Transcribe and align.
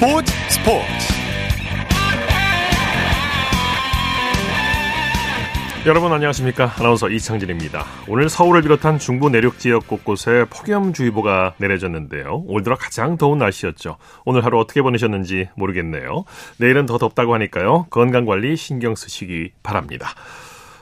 스포츠 0.00 0.32
스포츠. 0.48 0.86
여러분 5.84 6.10
안녕하십니까? 6.10 6.72
아나운서 6.78 7.10
이창진입니다. 7.10 7.84
오늘 8.08 8.30
서울을 8.30 8.62
비롯한 8.62 8.98
중부 8.98 9.28
내륙 9.28 9.58
지역 9.58 9.86
곳곳에 9.86 10.46
폭염주의보가 10.48 11.56
내려졌는데요. 11.58 12.44
올 12.46 12.62
들어 12.62 12.76
가장 12.76 13.18
더운 13.18 13.40
날씨였죠. 13.40 13.98
오늘 14.24 14.42
하루 14.42 14.58
어떻게 14.58 14.80
보내셨는지 14.80 15.50
모르겠네요. 15.54 16.24
내일은 16.56 16.86
더 16.86 16.96
덥다고 16.96 17.34
하니까요. 17.34 17.84
건강관리 17.90 18.56
신경 18.56 18.94
쓰시기 18.94 19.52
바랍니다 19.62 20.14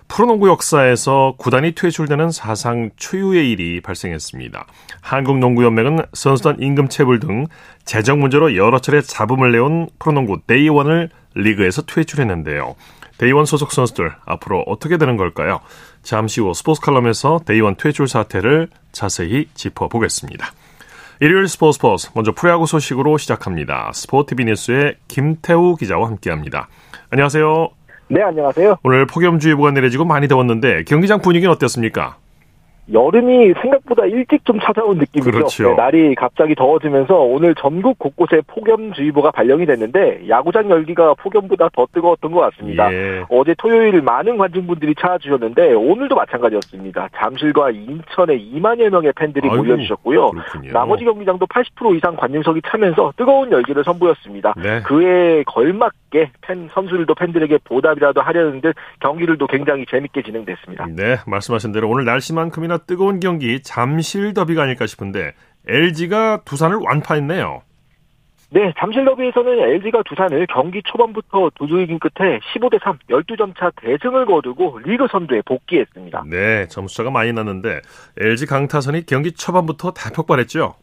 프로농구 0.08 0.48
역사에서 0.48 1.34
구단이 1.38 1.72
퇴출되는 1.72 2.30
사상 2.30 2.90
초유의 2.96 3.50
일이 3.50 3.80
발생했습니다. 3.80 4.66
한국농구연맹은 5.00 6.06
선수단 6.12 6.56
임금 6.60 6.88
체불 6.88 7.20
등 7.20 7.46
재정 7.84 8.20
문제로 8.20 8.56
여러 8.56 8.80
차례 8.80 9.00
잡음을 9.00 9.52
내온 9.52 9.88
프로농구 9.98 10.40
데이원을 10.46 11.10
리그에서 11.34 11.82
퇴출했는데요. 11.82 12.74
데이원 13.18 13.44
소속 13.44 13.72
선수들 13.72 14.12
앞으로 14.24 14.64
어떻게 14.66 14.96
되는 14.96 15.16
걸까요? 15.16 15.60
잠시 16.02 16.40
후 16.40 16.54
스포츠 16.54 16.80
칼럼에서 16.80 17.40
데이원 17.44 17.76
퇴출 17.76 18.08
사태를 18.08 18.68
자세히 18.92 19.46
짚어보겠습니다. 19.54 20.52
일요일 21.20 21.48
스포츠 21.48 21.76
스포츠 21.76 22.10
먼저 22.14 22.32
프로야구 22.32 22.66
소식으로 22.66 23.18
시작합니다. 23.18 23.90
스포티비 23.92 24.44
뉴스의 24.44 24.96
김태우 25.08 25.74
기자와 25.76 26.06
함께합니다. 26.06 26.68
안녕하세요. 27.10 27.77
네, 28.10 28.22
안녕하세요. 28.22 28.78
오늘 28.84 29.06
폭염주의보가 29.06 29.70
내려지고 29.72 30.04
많이 30.04 30.28
더웠는데 30.28 30.84
경기장 30.84 31.20
분위기는 31.20 31.52
어땠습니까? 31.52 32.16
여름이 32.92 33.54
생각보다 33.60 34.06
일찍 34.06 34.44
좀 34.44 34.58
찾아온 34.60 34.96
느낌이죠. 34.98 35.30
그렇죠. 35.30 35.68
네, 35.70 35.74
날이 35.74 36.14
갑자기 36.14 36.54
더워지면서 36.54 37.14
오늘 37.16 37.54
전국 37.54 37.98
곳곳에 37.98 38.40
폭염주의보가 38.46 39.30
발령이 39.30 39.66
됐는데 39.66 40.28
야구장 40.28 40.70
열기가 40.70 41.14
폭염보다 41.14 41.68
더 41.74 41.86
뜨거웠던 41.92 42.32
것 42.32 42.40
같습니다. 42.40 42.92
예. 42.92 43.24
어제 43.28 43.54
토요일 43.58 44.00
많은 44.00 44.38
관중분들이 44.38 44.94
찾아주셨는데 44.94 45.74
오늘도 45.74 46.14
마찬가지였습니다. 46.14 47.08
잠실과 47.14 47.70
인천에 47.70 48.38
2만여 48.38 48.88
명의 48.88 49.12
팬들이 49.14 49.48
아이고, 49.48 49.62
몰려주셨고요. 49.62 50.30
그렇군요. 50.30 50.72
나머지 50.72 51.04
경기장도 51.04 51.46
80% 51.46 51.96
이상 51.96 52.16
관중석이 52.16 52.62
차면서 52.66 53.12
뜨거운 53.16 53.52
열기를 53.52 53.84
선보였습니다. 53.84 54.54
네. 54.56 54.80
그에 54.82 55.42
걸맞게 55.44 56.30
팬 56.40 56.68
선수들도 56.72 57.14
팬들에게 57.14 57.58
보답이라도 57.64 58.22
하려는 58.22 58.62
듯 58.62 58.74
경기들도 59.00 59.46
굉장히 59.46 59.84
재밌게 59.90 60.22
진행됐습니다. 60.22 60.86
네, 60.96 61.16
말씀하신 61.26 61.72
대로 61.72 61.90
오늘 61.90 62.04
날씨만큼이나 62.06 62.77
뜨거운 62.86 63.20
경기 63.20 63.62
잠실 63.62 64.34
더비가 64.34 64.62
아닐까 64.62 64.86
싶은데 64.86 65.32
LG가 65.66 66.42
두산을 66.44 66.76
완파했네요. 66.76 67.62
네, 68.50 68.72
잠실 68.78 69.04
더비에서는 69.04 69.58
LG가 69.58 70.02
두산을 70.08 70.46
경기 70.46 70.82
초반부터 70.82 71.50
두두 71.56 71.80
이긴 71.82 71.98
끝에 71.98 72.38
15대 72.54 72.82
3, 72.82 72.98
12점 73.10 73.54
차 73.58 73.70
대승을 73.82 74.24
거두고 74.24 74.78
리그 74.84 75.06
선두에 75.10 75.42
복귀했습니다. 75.42 76.24
네, 76.26 76.66
점수차가 76.68 77.10
많이 77.10 77.32
났는데 77.32 77.82
LG 78.18 78.46
강타선이 78.46 79.04
경기 79.04 79.32
초반부터 79.32 79.92
대폭발했죠. 79.92 80.74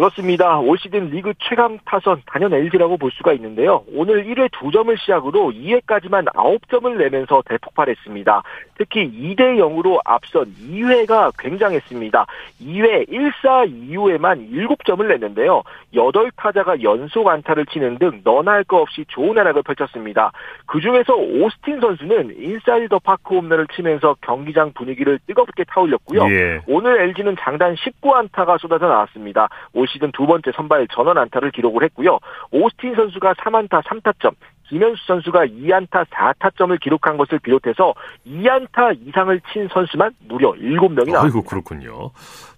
그렇습니다. 0.00 0.58
올 0.60 0.78
시즌 0.78 1.10
리그 1.10 1.34
최강 1.40 1.78
타선 1.84 2.22
단연 2.24 2.54
LG라고 2.54 2.96
볼 2.96 3.10
수가 3.10 3.34
있는데요. 3.34 3.84
오늘 3.94 4.24
1회 4.24 4.48
2점을 4.48 4.98
시작으로 4.98 5.52
2회까지만 5.52 6.24
9점을 6.32 6.96
내면서 6.96 7.42
대폭발했습니다. 7.44 8.42
특히 8.78 9.12
2대 9.12 9.58
0으로 9.58 10.00
앞선 10.06 10.46
2회가 10.72 11.32
굉장했습니다. 11.38 12.26
2회 12.62 13.10
1사 13.10 13.70
이후에만 13.70 14.48
7점을 14.50 15.06
냈는데요. 15.06 15.62
8타자가 15.92 16.82
연속 16.82 17.28
안타를 17.28 17.66
치는 17.66 17.98
등 17.98 18.22
너나 18.24 18.52
할거 18.52 18.78
없이 18.78 19.04
좋은 19.08 19.36
활약을 19.36 19.62
펼쳤습니다. 19.64 20.32
그중에서 20.64 21.14
오스틴 21.14 21.78
선수는 21.78 22.36
인사이더 22.38 23.00
파크 23.00 23.34
홈런을 23.34 23.66
치면서 23.74 24.16
경기장 24.22 24.72
분위기를 24.72 25.18
뜨겁게 25.26 25.64
타올렸고요. 25.64 26.22
예. 26.30 26.60
오늘 26.66 27.02
LG는 27.02 27.36
장단 27.38 27.74
19안타가 27.74 28.58
쏟아져 28.58 28.86
나왔습니다. 28.86 29.50
올 29.74 29.89
시즌 29.92 30.12
두 30.12 30.26
번째 30.26 30.50
선발 30.54 30.88
전원 30.88 31.18
안타를 31.18 31.50
기록을 31.50 31.84
했고요. 31.84 32.18
오스틴 32.50 32.94
선수가 32.94 33.34
3안타 33.34 33.82
3타점, 33.84 34.34
김현수 34.68 35.04
선수가 35.06 35.46
2안타 35.46 36.06
4타점을 36.06 36.78
기록한 36.80 37.16
것을 37.16 37.40
비롯해서 37.40 37.92
2안타 38.26 38.96
이상을 39.06 39.40
친 39.52 39.68
선수만 39.72 40.12
무려 40.28 40.52
7명이 40.52 41.12
나왔습니다. 41.12 41.20
아이고 41.22 41.42
그렇군요. 41.42 42.10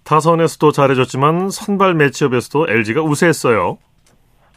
타선에서도 0.03 0.71
잘해줬지만 0.71 1.49
선발 1.49 1.95
매치업에서도 1.95 2.67
LG가 2.69 3.01
우세했어요. 3.01 3.79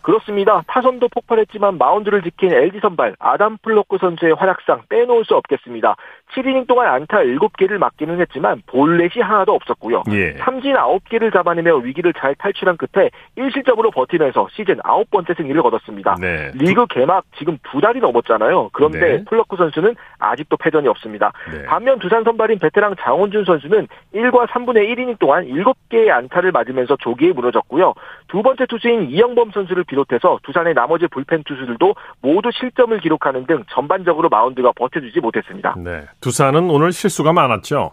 그렇습니다. 0.03 0.63
타선도 0.69 1.09
폭발했지만 1.09 1.79
마운드를 1.79 2.23
지킨 2.23 2.53
LG 2.53 2.79
선발 2.81 3.17
아담 3.19 3.57
플럿코 3.59 3.99
선수의 3.99 4.35
활약상 4.35 4.83
빼놓을 4.89 5.25
수 5.25 5.35
없겠습니다. 5.35 5.97
7이닝 6.35 6.67
동안 6.67 6.89
안타 6.89 7.19
7개를 7.19 7.79
맞기는 7.79 8.21
했지만 8.21 8.63
볼넷이 8.67 9.23
하나도 9.23 9.55
없었고요. 9.55 10.03
예. 10.11 10.33
삼진 10.35 10.75
9개를 10.75 11.33
잡아내며 11.33 11.77
위기를 11.77 12.13
잘 12.13 12.35
탈출한 12.35 12.77
끝에 12.77 13.11
1실점으로 13.39 13.93
버티면서 13.93 14.49
시즌 14.53 14.77
9번째 14.79 15.37
승리를 15.37 15.61
거뒀습니다. 15.63 16.17
네. 16.21 16.51
리그 16.55 16.87
개막 16.87 17.25
지금 17.39 17.59
두 17.63 17.81
달이 17.81 18.01
넘었잖아요. 18.01 18.71
그런데 18.73 18.99
네. 18.99 19.25
플럿코 19.25 19.57
선수는 19.57 19.95
아직도 20.19 20.57
패전이 20.57 20.89
없습니다. 20.89 21.33
네. 21.53 21.65
반면 21.65 21.99
두산 21.99 22.25
선발인 22.25 22.59
베테랑 22.59 22.97
장원준 23.01 23.45
선수는 23.45 23.87
1과 24.15 24.47
3분의 24.49 24.89
1이닝 24.91 25.19
동안 25.19 25.47
7개의 25.47 26.11
안타를 26.11 26.53
맞으면서 26.53 26.97
조기에 26.97 27.33
무너졌고요. 27.33 27.95
두 28.29 28.43
번째 28.43 28.67
투수인 28.67 29.11
이형범 29.11 29.53
선수를 29.53 29.85
비롯해서 29.85 30.39
두산의 30.43 30.75
나머지 30.75 31.07
불펜 31.07 31.43
투수들도 31.45 31.95
모두 32.21 32.51
실점을 32.53 32.99
기록하는 33.01 33.47
등 33.47 33.65
전반적으로 33.71 34.29
마운드가 34.29 34.73
버텨주지 34.73 35.21
못했습니다. 35.21 35.75
네. 35.79 36.03
두산은 36.21 36.71
오늘 36.71 36.93
실수가 36.93 37.33
많았죠. 37.33 37.93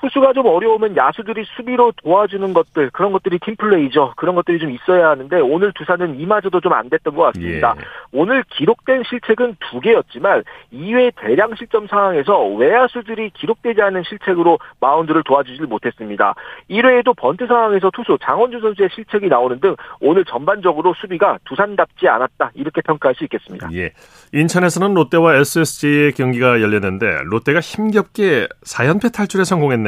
투수가 0.00 0.32
좀 0.34 0.46
어려우면 0.46 0.96
야수들이 0.96 1.44
수비로 1.56 1.92
도와주는 2.02 2.52
것들 2.54 2.90
그런 2.90 3.12
것들이 3.12 3.38
팀플레이죠. 3.40 4.14
그런 4.16 4.34
것들이 4.36 4.58
좀 4.58 4.70
있어야 4.70 5.10
하는데 5.10 5.40
오늘 5.40 5.72
두산은 5.72 6.20
이마저도 6.20 6.60
좀 6.60 6.76
안 6.76 6.90
됐던 6.90 7.14
것 7.14 7.22
같습니다. 7.22 7.74
예. 7.76 7.82
오늘 8.12 8.44
기록된 8.50 9.02
실책은 9.08 9.56
두 9.70 9.80
개였지만 9.80 10.42
2회 10.72 11.12
대량 11.16 11.54
실점 11.56 11.86
상황에서 11.86 12.46
외야수들이 12.46 13.30
기록되지 13.30 13.80
않은 13.82 14.02
실책으로 14.08 14.58
마운드를 14.80 15.22
도와주질 15.24 15.66
못했습니다. 15.66 16.34
1회에도 16.70 17.16
번트 17.16 17.46
상황에서 17.46 17.90
투수 17.90 18.18
장원준 18.22 18.60
선수의 18.60 18.90
실책이 18.94 19.28
나오는 19.28 19.58
등 19.60 19.74
오늘 20.00 20.24
전반적으로 20.24 20.94
수비가 21.00 21.38
두산답지 21.44 22.08
않았다 22.08 22.50
이렇게 22.54 22.80
평가할 22.82 23.14
수 23.14 23.24
있겠습니다. 23.24 23.68
예. 23.72 23.92
인천에서는 24.32 24.94
롯데와 24.94 25.36
SSG의 25.36 26.12
경기가 26.12 26.60
열렸는데 26.60 27.20
롯데가 27.24 27.60
힘겹게 27.60 28.48
4연패 28.64 29.12
탈출에 29.14 29.44
성공했네요. 29.44 29.85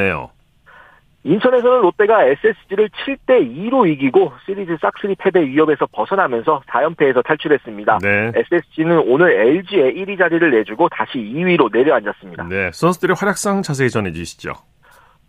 인천에서는 1.23 1.81
롯데가 1.81 2.25
SSG를 2.25 2.89
7대 2.89 3.45
2로 3.55 3.89
이기고 3.91 4.31
시리즈 4.45 4.77
싹쓸이 4.79 5.15
패배 5.19 5.45
위협에서 5.45 5.85
벗어나면서 5.91 6.61
4연패에서 6.67 7.25
탈출했습니다. 7.25 7.99
네. 8.01 8.31
SSG는 8.35 9.03
오늘 9.05 9.31
LG에 9.31 9.93
1위 9.95 10.17
자리를 10.17 10.49
내주고 10.49 10.87
다시 10.89 11.17
2위로 11.17 11.71
내려앉았습니다. 11.73 12.47
네. 12.47 12.71
선수들의 12.71 13.17
활약상 13.19 13.63
자세히 13.63 13.89
전해 13.89 14.13
주시죠. 14.13 14.53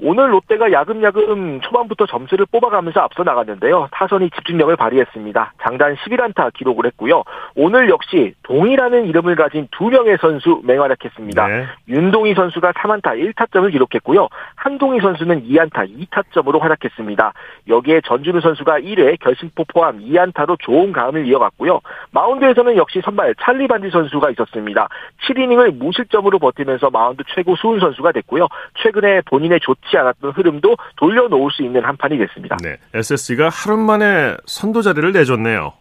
오늘 0.02 0.32
롯데가 0.32 0.72
야금야금 0.72 1.60
초반부터 1.60 2.06
점수를 2.06 2.46
뽑아가면서 2.50 3.00
앞서 3.00 3.22
나갔는데요. 3.22 3.88
타선이 3.92 4.30
집중력을 4.30 4.74
발휘했습니다. 4.76 5.52
장단 5.62 5.96
11안타 5.96 6.52
기록을 6.54 6.86
했고요. 6.86 7.22
오늘 7.54 7.88
역시 7.90 8.34
동이라는 8.42 9.06
이름을 9.06 9.36
가진 9.36 9.68
두 9.70 9.90
명의 9.90 10.16
선수 10.20 10.60
맹활약했습니다. 10.64 11.46
네. 11.48 11.66
윤동희 11.88 12.34
선수가 12.34 12.72
3안타 12.72 13.34
1타점을 13.34 13.70
기록했고요. 13.70 14.28
한동희 14.56 15.00
선수는 15.00 15.44
2안타 15.46 15.88
2타점으로 16.08 16.60
활약했습니다. 16.60 17.32
여기에 17.68 18.00
전준우 18.06 18.40
선수가 18.40 18.80
1회 18.80 19.18
결승포 19.20 19.64
포함 19.72 20.00
2안타로 20.00 20.58
좋은 20.60 20.92
가음을 20.92 21.26
이어갔고요. 21.26 21.80
마운드에서는 22.12 22.76
역시 22.76 23.00
선발 23.04 23.34
찰리 23.42 23.68
반지 23.68 23.90
선수가 23.90 24.30
있었습니다. 24.30 24.88
7이닝을 25.26 25.76
무실점으로 25.76 26.38
버티면서 26.38 26.90
마운드 26.90 27.22
최고 27.34 27.56
수훈 27.56 27.80
선수가 27.80 28.12
됐고요. 28.12 28.48
최근에 28.82 29.22
본인의 29.26 29.60
좋지 29.90 29.96
않았던 29.98 30.30
흐름도 30.32 30.76
돌려놓을 30.96 31.50
수 31.50 31.62
있는 31.62 31.84
한 31.84 31.96
판이 31.96 32.16
됐습니다. 32.18 32.56
네. 32.62 32.76
SSG가 32.94 33.48
하루 33.48 33.76
만에 33.76 34.36
선두 34.46 34.82
자리를 34.82 35.12
내줬네요. 35.12 35.72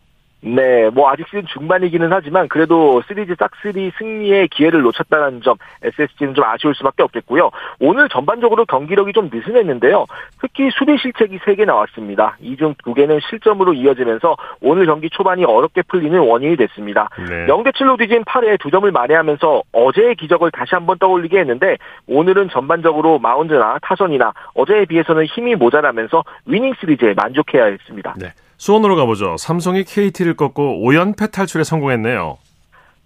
네, 0.41 0.89
뭐 0.89 1.09
아직 1.09 1.25
시즌 1.27 1.45
중반이기는 1.47 2.11
하지만 2.13 2.47
그래도 2.47 3.01
시리즈 3.07 3.35
싹쓸이 3.37 3.91
승리의 3.97 4.47
기회를 4.49 4.81
놓쳤다는 4.81 5.41
점 5.41 5.57
SSG는 5.83 6.33
좀 6.33 6.45
아쉬울 6.45 6.75
수밖에 6.75 7.03
없겠고요. 7.03 7.51
오늘 7.79 8.07
전반적으로 8.09 8.65
경기력이 8.65 9.11
좀 9.13 9.29
느슨했는데요. 9.33 10.05
특히 10.41 10.69
수비 10.71 10.97
실책이 10.97 11.39
3개 11.39 11.65
나왔습니다. 11.65 12.37
이 12.41 12.55
중 12.59 12.73
2개는 12.75 13.21
실점으로 13.29 13.73
이어지면서 13.73 14.35
오늘 14.61 14.85
경기 14.85 15.09
초반이 15.09 15.45
어렵게 15.45 15.81
풀리는 15.83 16.19
원인이 16.19 16.57
됐습니다. 16.57 17.09
네. 17.17 17.45
0대 17.47 17.73
7로 17.73 17.97
뒤진 17.97 18.23
8회에 18.25 18.57
2점을 18.59 18.91
만회하면서 18.91 19.63
어제의 19.71 20.15
기적을 20.15 20.51
다시 20.51 20.75
한번 20.75 20.97
떠올리게 20.97 21.39
했는데 21.39 21.77
오늘은 22.07 22.49
전반적으로 22.49 23.17
마운드나 23.19 23.77
타선이나 23.81 24.33
어제에 24.55 24.85
비해서는 24.85 25.25
힘이 25.25 25.55
모자라면서 25.55 26.23
위닝 26.45 26.73
시리즈에 26.79 27.13
만족해야 27.15 27.65
했습니다. 27.65 28.15
네. 28.19 28.27
수원으로 28.59 28.97
가보죠. 28.97 29.37
삼성이 29.37 29.83
KT를 29.83 30.35
꺾고 30.35 30.81
5연패 30.83 31.31
탈출에 31.31 31.63
성공했네요. 31.63 32.37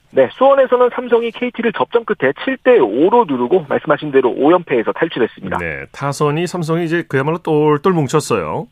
네, 0.10 0.28
수원에서는 0.34 0.90
삼성이 0.94 1.32
KT를 1.32 1.74
접전 1.74 2.06
끝에 2.06 2.32
7대 2.32 2.80
5로 2.80 3.28
누르고 3.28 3.68
말씀하신 3.70 4.12
대로 4.12 4.32
5연패에서 4.32 4.94
탈출했습니다. 4.96 5.58
네, 5.60 5.86
타선이 5.92 6.46
삼성이 6.48 6.86
이제 6.86 7.04
그야말로 7.08 7.38
똘똘 7.38 7.94
뭉쳤어요. 7.94 8.68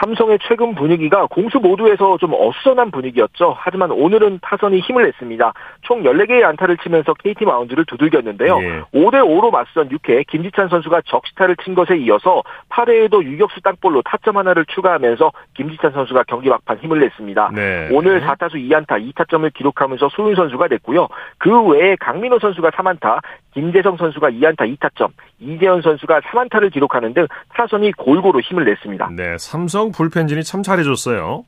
삼성의 0.00 0.38
최근 0.42 0.74
분위기가 0.74 1.26
공수 1.26 1.58
모두에서 1.58 2.16
좀 2.18 2.32
어수선한 2.32 2.90
분위기였죠. 2.90 3.54
하지만 3.58 3.90
오늘은 3.90 4.40
타선이 4.42 4.80
힘을 4.80 5.04
냈습니다. 5.04 5.52
총 5.82 6.02
14개의 6.02 6.44
안타를 6.44 6.78
치면서 6.78 7.12
KT 7.14 7.44
마운드를 7.44 7.84
두들겼는데요. 7.84 8.58
예. 8.62 8.80
5대5로 8.98 9.50
맞선 9.50 9.90
6회 9.90 10.26
김지찬 10.26 10.68
선수가 10.68 11.02
적시타를 11.06 11.56
친 11.62 11.74
것에 11.74 11.96
이어서 11.98 12.42
8회에도 12.70 13.22
유격수 13.22 13.60
땅볼로 13.60 14.02
타점 14.02 14.38
하나를 14.38 14.64
추가하면서 14.66 15.32
김지찬 15.54 15.92
선수가 15.92 16.24
경기 16.24 16.48
막판 16.48 16.78
힘을 16.78 17.00
냈습니다. 17.00 17.50
네. 17.54 17.88
오늘 17.92 18.22
4타수 18.22 18.54
2안타 18.54 19.14
2타점을 19.14 19.52
기록하면서 19.52 20.08
소윤 20.10 20.34
선수가 20.34 20.68
냈고요. 20.68 21.08
그 21.38 21.62
외에 21.68 21.96
강민호 21.96 22.38
선수가 22.38 22.70
3안타, 22.70 23.20
김재성 23.52 23.96
선수가 23.96 24.30
2안타 24.30 24.76
2타점, 24.76 25.10
이재현 25.40 25.82
선수가 25.82 26.20
3안타를 26.20 26.72
기록하는 26.72 27.14
등 27.14 27.26
타선이 27.54 27.92
골고루 27.92 28.40
힘을 28.40 28.64
냈습니다. 28.64 29.10
네, 29.16 29.36
삼성 29.38 29.90
불펜진이 29.92 30.44
참 30.44 30.62
잘해줬어요. 30.62 31.44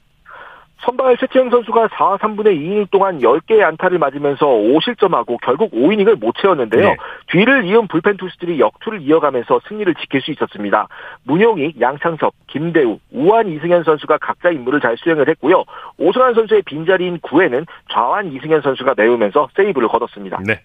선발 0.85 1.17
최채영 1.17 1.51
선수가 1.51 1.89
4, 1.93 2.17
3분의 2.17 2.59
2이닝 2.59 2.91
동안 2.91 3.21
10개의 3.21 3.63
안타를 3.63 3.99
맞으면서 3.99 4.47
5실점하고 4.47 5.39
결국 5.41 5.71
5이닝을 5.73 6.19
못 6.19 6.35
채웠는데요. 6.41 6.89
네. 6.89 6.97
뒤를 7.29 7.65
이은 7.65 7.87
불펜 7.87 8.17
투수들이 8.17 8.59
역투를 8.59 9.01
이어가면서 9.03 9.61
승리를 9.69 9.95
지킬 9.95 10.21
수 10.23 10.33
있었습니다. 10.33 10.89
문용익, 11.23 11.81
양창섭, 11.81 12.35
김대우, 12.49 12.99
우한 13.13 13.49
이승현 13.49 13.85
선수가 13.85 14.19
각자 14.19 14.51
임무를 14.51 14.81
잘 14.81 14.97
수행을 14.97 15.29
했고요. 15.29 15.65
오승환 15.99 16.35
선수의 16.35 16.63
빈자리인 16.63 17.21
9회는 17.21 17.65
좌완 17.93 18.33
이승현 18.33 18.63
선수가 18.63 18.95
내우면서 18.97 19.49
세이브를 19.55 19.87
거뒀습니다. 19.87 20.41
네. 20.45 20.63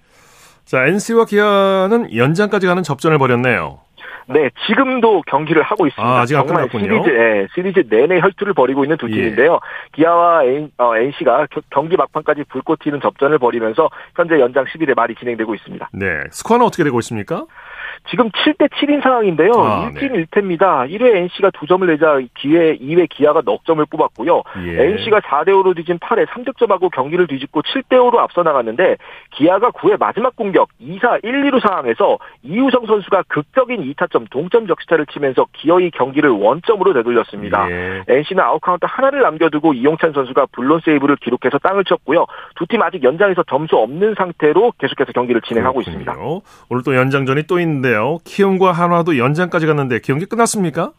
자, 0.68 0.86
NC와 0.86 1.24
기아는 1.25 2.14
연장까지 2.14 2.68
가는 2.68 2.84
접전을 2.84 3.18
벌였네요. 3.18 3.80
네, 4.30 4.50
지금도 4.68 5.22
경기를 5.25 5.64
하고 5.64 5.88
있습니다. 5.88 6.19
아, 6.19 6.25
직 6.25 6.34
정말 6.34 6.68
시리즈, 6.69 7.10
예, 7.10 7.48
시리즈 7.56 7.84
내내 7.90 8.19
혈투를 8.19 8.54
벌이고 8.54 8.84
있는 8.84 8.98
두 8.98 9.10
예. 9.10 9.16
팀인데요. 9.16 9.62
기아와 9.94 10.44
N, 10.44 10.69
어, 10.78 10.98
NC가 10.98 11.48
경기 11.69 11.96
막판까지 11.96 12.44
불꽃 12.50 12.80
튀는 12.80 13.00
접전을 13.00 13.40
벌이면서 13.40 13.90
현재 14.16 14.38
연장 14.42 14.66
10일에 14.66 14.94
말이 14.94 15.16
진행되고 15.16 15.56
있습니다. 15.56 15.90
네, 15.94 16.24
스코어는 16.31 16.66
어떻게 16.66 16.84
되고 16.84 17.00
있습니까? 17.00 17.46
지금 18.09 18.29
7대 18.29 18.69
7인 18.69 19.01
상황인데요. 19.01 19.51
아, 19.55 19.89
1팀 19.91 20.11
네. 20.13 20.23
1패입니다. 20.25 20.89
1회 20.89 21.15
NC가 21.15 21.49
2점을 21.51 21.85
내자 21.88 22.19
기회 22.38 22.77
2회 22.77 23.09
기아가 23.09 23.41
넉 23.41 23.65
점을 23.65 23.83
뽑았고요. 23.85 24.44
예. 24.67 24.83
NC가 24.91 25.19
4대 25.21 25.49
5로 25.49 25.75
뒤진 25.75 25.97
8회 25.99 26.27
3득점하고 26.27 26.91
경기를 26.91 27.27
뒤집고 27.27 27.63
7대 27.63 27.94
5로 27.97 28.17
앞서 28.19 28.44
나갔는데 28.44 28.97
기아가 29.31 29.71
9회 29.71 29.99
마지막 29.99 30.35
공격 30.35 30.69
2사 30.81 31.19
1, 31.23 31.44
2루 31.51 31.59
상황에서 31.67 32.17
이우성 32.44 32.85
선수가 32.85 33.23
극적인 33.27 33.81
2타점 33.94 34.29
동점 34.29 34.67
적시타를 34.67 35.07
치면서 35.07 35.47
기어이 35.53 35.89
경기를 35.91 36.29
원점으로 36.29 36.94
되돌렸습니다. 36.94 37.69
예. 37.71 38.03
NC는 38.07 38.44
아웃카운트 38.44 38.85
하나를 38.88 39.21
남겨두고 39.21 39.73
이용찬 39.73 40.13
선수가 40.13 40.47
블론 40.51 40.79
세이브를 40.85 41.15
기록해서 41.17 41.57
땅을 41.57 41.83
쳤고요. 41.85 42.25
두 42.55 42.67
팀 42.67 42.81
아직 42.81 43.01
연장에서 43.01 43.44
점수 43.49 43.77
없는 43.77 44.13
상태로 44.17 44.73
계속해서 44.77 45.13
경기를 45.13 45.39
진행하고 45.41 45.79
그렇군요. 45.79 45.99
있습니다. 46.01 46.15
오늘 46.69 46.83
또 46.83 46.94
연장전이 46.95 47.44
또 47.47 47.59
있는데 47.61 47.87
요. 47.94 47.98
있는데요. 47.98 48.18
키움과 48.24 48.72
한화도 48.72 49.18
연장까지 49.18 49.66
갔는데 49.66 50.00
경기 50.00 50.25
끝났습니까? 50.25 50.92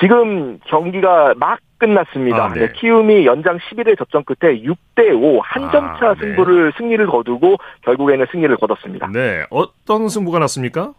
지금 0.00 0.58
경기가 0.66 1.34
막 1.36 1.58
끝났습니다. 1.78 2.46
아, 2.46 2.52
네. 2.52 2.66
네, 2.66 2.72
키움이 2.72 3.24
연장 3.24 3.58
11회 3.58 3.96
접전 3.96 4.24
끝에 4.24 4.60
6대 4.62 5.14
5 5.14 5.40
한 5.40 5.70
점차 5.70 6.10
아, 6.10 6.14
네. 6.14 6.20
승부를 6.20 6.72
승리를 6.76 7.06
거두고 7.06 7.56
결국에는 7.82 8.26
승리를 8.30 8.54
거뒀습니다. 8.56 9.08
네, 9.12 9.44
어떤 9.50 10.08
승부가 10.08 10.38
났습니까? 10.40 10.92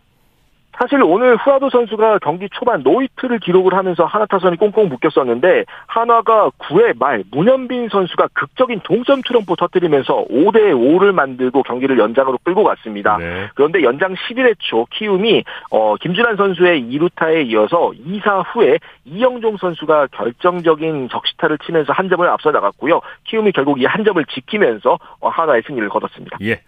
사실 0.77 1.03
오늘 1.03 1.35
후라도 1.35 1.69
선수가 1.69 2.19
경기 2.19 2.47
초반 2.51 2.83
노히트를 2.83 3.39
기록을 3.39 3.73
하면서 3.73 4.05
한화 4.05 4.25
타선이 4.25 4.55
꽁꽁 4.57 4.87
묶였었는데 4.87 5.65
한화가 5.87 6.51
9회 6.57 6.97
말 6.97 7.23
문현빈 7.31 7.89
선수가 7.89 8.29
극적인 8.33 8.79
동점 8.85 9.21
투런포 9.21 9.55
터뜨리면서 9.57 10.25
5대 10.29 10.71
5를 10.73 11.11
만들고 11.11 11.63
경기를 11.63 11.99
연장으로 11.99 12.37
끌고 12.43 12.63
갔습니다. 12.63 13.17
네. 13.17 13.49
그런데 13.55 13.83
연장 13.83 14.13
11회 14.13 14.55
초 14.59 14.85
키움이 14.91 15.43
어, 15.71 15.95
김준환 15.97 16.37
선수의 16.37 16.83
2루타에 16.83 17.47
이어서 17.47 17.91
2사 18.07 18.45
후에 18.53 18.79
이영종 19.03 19.57
선수가 19.57 20.07
결정적인 20.11 21.09
적시타를 21.09 21.57
치면서 21.57 21.91
한 21.91 22.07
점을 22.07 22.25
앞서 22.29 22.51
나갔고요. 22.51 23.01
키움이 23.25 23.51
결국 23.51 23.81
이 23.81 23.89
한 23.89 24.03
점을 24.05 24.23
지키면서 24.25 24.99
어, 25.19 25.29
한화의 25.29 25.63
승리를 25.65 25.89
거뒀습니다. 25.89 26.37
예. 26.41 26.61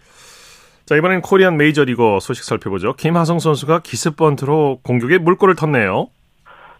자, 0.92 0.96
이번엔 0.98 1.22
코리안 1.22 1.56
메이저리거 1.56 2.20
소식 2.20 2.44
살펴보죠. 2.44 2.92
김하성 2.92 3.38
선수가 3.38 3.78
기습번트로 3.78 4.80
공격에 4.82 5.16
물꼬를 5.16 5.54
텄네요. 5.54 6.10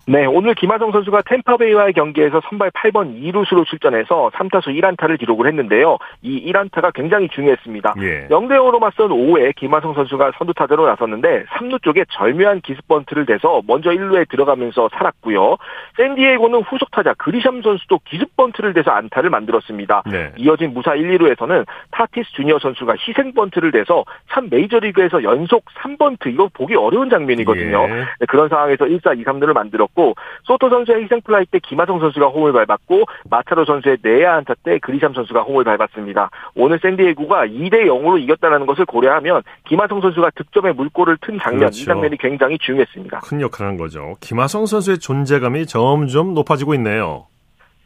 네, 0.05 0.27
오늘 0.27 0.55
김하성 0.55 0.91
선수가 0.91 1.23
템파베이와의 1.27 1.93
경기에서 1.93 2.41
선발 2.49 2.73
8번 2.73 3.23
2루수로 3.23 3.65
출전해서 3.65 4.33
3타수 4.35 4.77
1안타를 4.77 5.17
기록을 5.19 5.47
했는데요. 5.47 5.97
이 6.23 6.51
1안타가 6.51 6.93
굉장히 6.93 7.29
중요했습니다. 7.29 7.95
예. 8.01 8.27
0대 8.27 8.59
5로 8.59 8.81
맞선 8.81 9.11
5회 9.11 9.55
김하성 9.55 9.95
선수가 9.95 10.33
선두타자로 10.39 10.87
나섰는데 10.87 11.45
3루 11.45 11.81
쪽에 11.83 12.05
절묘한 12.11 12.63
기습번트를 12.63 13.27
대서 13.27 13.63
먼저 13.69 13.91
1루에 13.91 14.29
들어가면서 14.29 14.89
살았고요. 14.93 15.57
샌디에고는 15.97 16.63
후속 16.63 16.91
타자 16.91 17.15
그리샴 17.15 17.63
선수도 17.63 18.01
기습번트를 18.05 18.73
대서 18.73 18.91
안타를 18.91 19.31
만들었습니다. 19.31 20.03
네. 20.11 20.33
이어진 20.37 20.73
무사 20.73 20.97
1, 20.97 21.17
2루에서는 21.19 21.65
타티스 21.93 22.33
주니어 22.33 22.59
선수가 22.59 22.95
희생번트를 23.07 23.71
대서 23.71 24.05
참 24.31 24.49
메이저리그에서 24.51 25.23
연속 25.23 25.65
3번트 25.77 26.33
이거 26.33 26.49
보기 26.53 26.75
어려운 26.75 27.09
장면이거든요. 27.09 27.85
예. 27.85 27.89
네, 27.89 28.27
그런 28.27 28.49
상황에서 28.49 28.87
1사 28.87 29.17
2, 29.17 29.25
3루를 29.25 29.53
만들었고 29.53 29.92
있었고 29.93 30.15
소토 30.45 30.69
선수의 30.69 31.05
희생플라이 31.05 31.47
때 31.47 31.59
김하성 31.61 32.01
선수가 32.01 32.27
홈을 32.27 32.53
밟았고 32.53 33.05
마차도 33.31 33.65
선수의 33.65 33.99
내야 34.03 34.35
안타 34.35 34.55
때 34.63 34.79
그리샴 34.79 35.13
선수가 35.15 35.43
홈을 35.43 35.65
밟았습니다. 35.65 36.31
오늘 36.55 36.79
샌디에고가 36.81 37.47
2대 37.47 37.87
0으로 37.87 38.21
이겼다는 38.21 38.67
것을 38.67 38.85
고려하면 38.85 39.43
김하성 39.67 40.01
선수가 40.01 40.31
득점에 40.31 40.73
물꼬를 40.73 41.19
튼 41.21 41.39
장면 41.39 41.61
그렇죠. 41.61 41.83
이 41.83 41.85
장면이 41.85 42.17
굉장히 42.19 42.59
중요했습니다. 42.59 43.21
큰 43.21 43.41
역할을 43.41 43.71
한 43.71 43.77
거죠. 43.77 44.15
김하성 44.21 44.67
선수의 44.67 44.99
존재감이 44.99 45.67
점점 45.67 46.35
높아지고 46.35 46.75
있네요. 46.75 47.27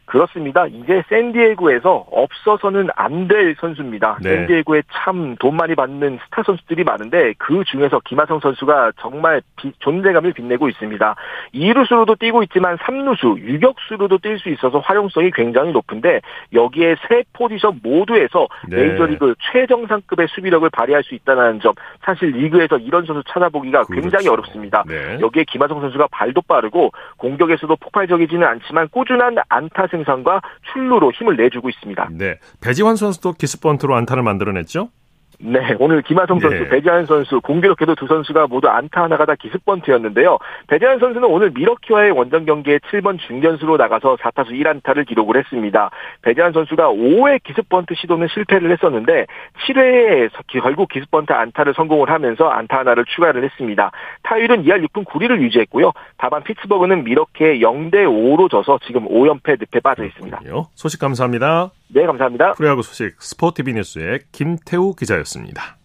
그렇습니다. 0.06 0.66
이제 0.66 1.02
샌디에고에서 1.08 2.06
없어서는 2.10 2.88
안 2.94 3.26
될 3.26 3.56
선수입니다. 3.58 4.18
네. 4.22 4.36
샌디에고에 4.36 4.82
참 4.92 5.36
돈 5.40 5.56
많이 5.56 5.74
받는 5.74 6.18
스타 6.24 6.42
선수들이 6.44 6.84
많은데 6.84 7.34
그 7.38 7.64
중에서 7.64 8.00
김하성 8.04 8.38
선수가 8.40 8.92
정말 9.00 9.42
비, 9.56 9.72
존재감을 9.80 10.32
빛내고 10.32 10.68
있습니다. 10.68 11.16
2루수로도 11.54 12.18
뛰고 12.18 12.42
있지만 12.44 12.76
3루수, 12.76 13.38
유격수로도 13.38 14.18
뛸 14.18 14.38
수 14.38 14.48
있어서 14.50 14.78
활용성이 14.78 15.30
굉장히 15.32 15.72
높은데 15.72 16.20
여기에 16.52 16.96
세 17.08 17.24
포지션 17.32 17.80
모두에서 17.82 18.46
네. 18.68 18.76
메이저리그 18.76 19.34
최정상급의 19.50 20.28
수비력을 20.28 20.68
발휘할 20.70 21.02
수 21.02 21.14
있다는 21.14 21.60
점 21.60 21.72
사실 22.02 22.30
리그에서 22.30 22.78
이런 22.78 23.04
선수 23.06 23.22
찾아보기가 23.28 23.84
그렇죠. 23.84 24.00
굉장히 24.02 24.28
어렵습니다. 24.28 24.84
네. 24.86 25.18
여기에 25.20 25.44
김하성 25.48 25.80
선수가 25.80 26.08
발도 26.12 26.42
빠르고 26.42 26.92
공격에서도 27.16 27.74
폭발적이지는 27.76 28.46
않지만 28.46 28.88
꾸준한 28.90 29.36
안타 29.48 29.86
생산과 29.96 30.40
출루로 30.72 31.12
힘을 31.12 31.36
내주고 31.36 31.68
있습니다. 31.68 32.08
네. 32.12 32.38
배지환 32.60 32.96
선수도 32.96 33.32
기습 33.32 33.60
번트로 33.60 33.94
안타를 33.96 34.22
만들어냈죠? 34.22 34.90
네, 35.38 35.74
오늘 35.78 36.02
김하성 36.02 36.40
선수, 36.40 36.56
네. 36.56 36.68
배재한 36.68 37.06
선수, 37.06 37.40
공교롭게도 37.40 37.94
두 37.94 38.06
선수가 38.06 38.46
모두 38.46 38.68
안타 38.68 39.02
하나가 39.02 39.24
다 39.26 39.34
기습번트였는데요. 39.34 40.38
배재한 40.66 40.98
선수는 40.98 41.28
오늘 41.28 41.50
미러키와의 41.50 42.12
원정 42.12 42.46
경기에 42.46 42.78
7번 42.78 43.18
중견수로 43.18 43.76
나가서 43.76 44.16
4타수 44.16 44.50
1안타를 44.50 45.06
기록을 45.06 45.36
했습니다. 45.36 45.90
배재한 46.22 46.52
선수가 46.52 46.88
5회 46.88 47.42
기습번트 47.42 47.94
시도는 47.94 48.28
실패를 48.28 48.70
했었는데 48.72 49.26
7회에 49.66 50.30
결국 50.62 50.88
기습번트 50.88 51.32
안타를 51.32 51.74
성공을 51.74 52.10
하면서 52.10 52.48
안타 52.48 52.78
하나를 52.78 53.04
추가를 53.04 53.44
했습니다. 53.44 53.90
타율은 54.22 54.64
2할 54.64 54.86
6분 54.88 55.04
9리를 55.04 55.40
유지했고요. 55.40 55.92
다만 56.16 56.42
피츠버그는 56.44 57.04
미러키에 57.04 57.58
0대 57.58 58.06
5로 58.06 58.50
져서 58.50 58.80
지금 58.86 59.06
5연패 59.06 59.58
늪에 59.60 59.80
빠져 59.80 60.04
있습니다. 60.04 60.40
소식 60.74 61.00
감사합니다. 61.00 61.70
네, 61.88 62.04
감사합니다. 62.04 62.52
프로야구 62.52 62.82
소식 62.82 63.20
스포티비 63.20 63.72
뉴스의 63.72 64.20
김태우 64.32 64.94
기자였습니다. 64.94 65.78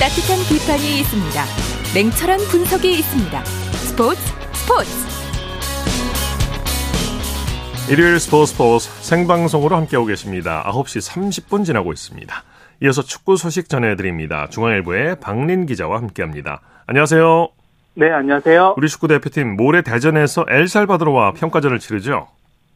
따뜻한 0.00 0.38
비판이 0.48 1.00
있습니다. 1.00 1.44
냉철한 1.94 2.38
분석이 2.50 2.90
있습니다. 2.90 3.44
스포츠 3.44 4.20
스포츠. 4.54 4.90
일요일 7.92 8.18
스포츠 8.18 8.52
스포츠 8.52 8.88
생방송으로 9.02 9.76
함께하고 9.76 10.06
계십니다. 10.06 10.64
9시 10.66 11.06
30분 11.06 11.66
지나고 11.66 11.92
있습니다. 11.92 12.44
이어서 12.82 13.02
축구 13.02 13.36
소식 13.36 13.68
전해드립니다. 13.68 14.46
중앙일보의 14.48 15.16
박린 15.20 15.66
기자와 15.66 15.98
함께합니다. 15.98 16.62
안녕하세요. 16.86 17.48
네, 17.94 18.10
안녕하세요. 18.10 18.74
우리 18.78 18.88
축구 18.88 19.06
대표팀 19.06 19.56
모레 19.56 19.82
대전에서 19.82 20.46
엘살바도르와 20.48 21.32
평가전을 21.32 21.78
치르죠. 21.78 22.28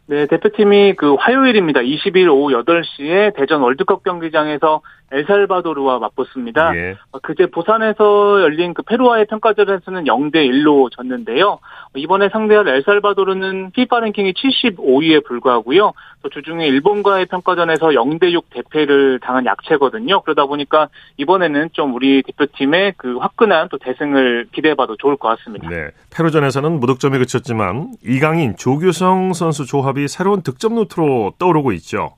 네, 0.06 0.26
대표팀이 0.26 0.96
그 0.96 1.14
화요일입니다. 1.14 1.80
20일 1.80 2.28
오후 2.28 2.52
8시에 2.52 3.34
대전 3.34 3.62
월드컵 3.62 4.02
경기장에서 4.02 4.82
엘살바도르와 5.12 5.98
맞붙습니다. 5.98 6.76
예. 6.76 6.96
어, 7.12 7.18
그제 7.20 7.46
부산에서 7.46 8.40
열린 8.42 8.74
그 8.74 8.82
페루와의 8.82 9.26
평가전에서는 9.26 10.04
0대 10.04 10.36
1로 10.36 10.90
졌는데요. 10.90 11.58
이번에 11.96 12.28
상대할 12.30 12.66
엘살바도르는 12.66 13.70
피파 13.72 14.00
랭킹이 14.00 14.32
75위에 14.32 15.24
불과하고요. 15.24 15.92
또 16.22 16.28
주중에 16.30 16.66
일본과의 16.66 17.26
평가전에서 17.26 17.88
0대 17.88 18.32
6 18.32 18.50
대패를 18.50 19.20
당한 19.20 19.46
약체거든요. 19.46 20.22
그러다 20.22 20.46
보니까 20.46 20.88
이번에는 21.18 21.68
좀 21.72 21.94
우리 21.94 22.22
대표팀의 22.22 22.94
그 22.96 23.18
화끈한 23.18 23.68
또 23.70 23.78
대승을 23.78 24.48
기대해봐도 24.52 24.96
좋을 24.96 25.16
것 25.16 25.28
같습니다. 25.28 25.68
네, 25.68 25.90
페루전에서는 26.16 26.80
무득점에 26.80 27.18
그쳤지만 27.18 27.92
이강인, 28.04 28.56
조규성 28.56 29.34
선수 29.34 29.66
조합이 29.66 30.08
새로운 30.08 30.42
득점 30.42 30.74
루트로 30.74 31.34
떠오르고 31.38 31.72
있죠. 31.72 32.14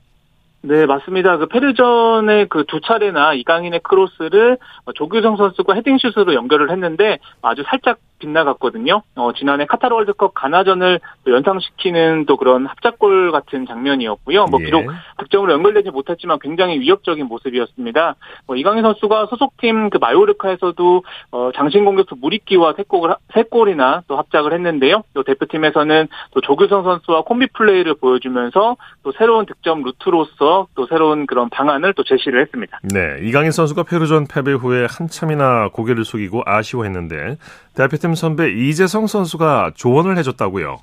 네, 0.67 0.85
맞습니다. 0.85 1.37
그 1.37 1.45
페르전의 1.47 2.49
그 2.49 2.65
두 2.67 2.81
차례나 2.81 3.33
이강인의 3.35 3.79
크로스를 3.83 4.57
조규성 4.95 5.37
선수가 5.37 5.73
헤딩슛으로 5.75 6.33
연결을 6.33 6.69
했는데 6.71 7.19
아주 7.41 7.63
살짝 7.69 7.99
빗나갔거든요. 8.19 9.01
어, 9.15 9.33
지난해 9.33 9.65
카타르 9.65 9.95
월드컵 9.95 10.33
가나전을 10.33 10.99
연상시키는 11.27 12.25
또 12.25 12.37
그런 12.37 12.65
합작골 12.65 13.31
같은 13.31 13.65
장면이었고요. 13.65 14.45
뭐 14.45 14.59
비록 14.59 14.83
예. 14.83 14.87
득점으로 15.19 15.53
연결되지 15.53 15.91
못했지만 15.91 16.39
굉장히 16.39 16.79
위협적인 16.79 17.25
모습이었습니다. 17.25 18.15
뭐 18.45 18.55
이강인 18.55 18.83
선수가 18.83 19.27
소속팀 19.27 19.89
그 19.89 19.97
마요르카에서도 19.99 21.03
어, 21.31 21.51
장신 21.55 21.85
공격수 21.85 22.15
무리끼와 22.19 22.73
세, 22.77 22.83
골, 22.83 23.15
세 23.33 23.43
골이나 23.43 24.03
또 24.07 24.17
합작을 24.17 24.53
했는데요. 24.53 25.03
또 25.13 25.23
대표팀에서는 25.23 26.07
또 26.31 26.41
조규성 26.41 26.83
선수와 26.83 27.23
콤비 27.23 27.47
플레이를 27.53 27.95
보여주면서 27.95 28.77
또 29.03 29.11
새로운 29.17 29.45
득점 29.45 29.83
루트로서 29.83 30.67
또 30.75 30.87
새로운 30.87 31.25
그런 31.25 31.49
방안을 31.49 31.93
또 31.93 32.03
제시를 32.03 32.41
했습니다. 32.41 32.79
네, 32.83 33.19
이강인 33.21 33.51
선수가 33.51 33.83
페루전 33.83 34.27
패배 34.27 34.53
후에 34.53 34.87
한참이나 34.89 35.69
고개를 35.69 36.05
숙이고 36.05 36.43
아쉬워했는데 36.45 37.37
대표팀 37.77 38.15
선배 38.15 38.49
이재성 38.49 39.05
선수가 39.05 39.73
조언을 39.75 40.17
해줬다고요. 40.17 40.79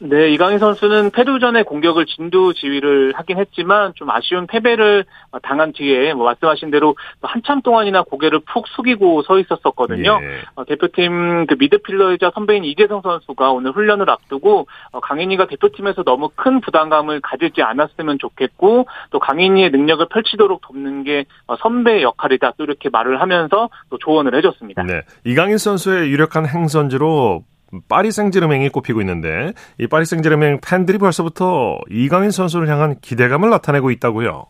네, 0.00 0.30
이강인 0.30 0.60
선수는 0.60 1.10
페루전의 1.10 1.64
공격을 1.64 2.06
진두 2.06 2.54
지휘를 2.54 3.14
하긴 3.16 3.38
했지만 3.38 3.92
좀 3.96 4.08
아쉬운 4.10 4.46
패배를 4.46 5.04
당한 5.42 5.72
뒤에 5.72 6.14
뭐 6.14 6.24
말씀하신 6.26 6.70
대로 6.70 6.94
한참 7.20 7.62
동안이나 7.62 8.02
고개를 8.04 8.40
푹 8.46 8.68
숙이고 8.68 9.22
서 9.22 9.40
있었었거든요. 9.40 10.20
예. 10.22 10.40
어, 10.54 10.64
대표팀 10.64 11.46
그 11.46 11.56
미드필더이자 11.58 12.30
선배인 12.32 12.64
이재성 12.64 13.02
선수가 13.02 13.50
오늘 13.50 13.72
훈련을 13.72 14.08
앞두고 14.08 14.68
어, 14.92 15.00
강인이가 15.00 15.48
대표팀에서 15.48 16.04
너무 16.04 16.30
큰 16.36 16.60
부담감을 16.60 17.20
가지지 17.20 17.62
않았으면 17.62 18.18
좋겠고 18.20 18.86
또 19.10 19.18
강인이의 19.18 19.70
능력을 19.70 20.06
펼치도록 20.10 20.60
돕는 20.60 21.02
게 21.02 21.24
어, 21.48 21.56
선배의 21.56 22.04
역할이다 22.04 22.52
또 22.56 22.62
이렇게 22.62 22.88
말을 22.88 23.20
하면서 23.20 23.68
또 23.90 23.98
조언을 23.98 24.36
해줬습니다. 24.36 24.84
네, 24.84 25.02
이강인 25.24 25.58
선수의 25.58 26.10
유력한 26.10 26.46
행선지로 26.46 27.42
파리 27.88 28.10
생제르맹이 28.10 28.70
꼽히고 28.70 29.00
있는데 29.00 29.52
이 29.78 29.86
파리 29.86 30.04
생제르맹 30.04 30.60
팬들이 30.60 30.98
벌써부터 30.98 31.78
이강인 31.90 32.30
선수를 32.30 32.68
향한 32.68 32.98
기대감을 33.00 33.50
나타내고 33.50 33.90
있다고요. 33.90 34.46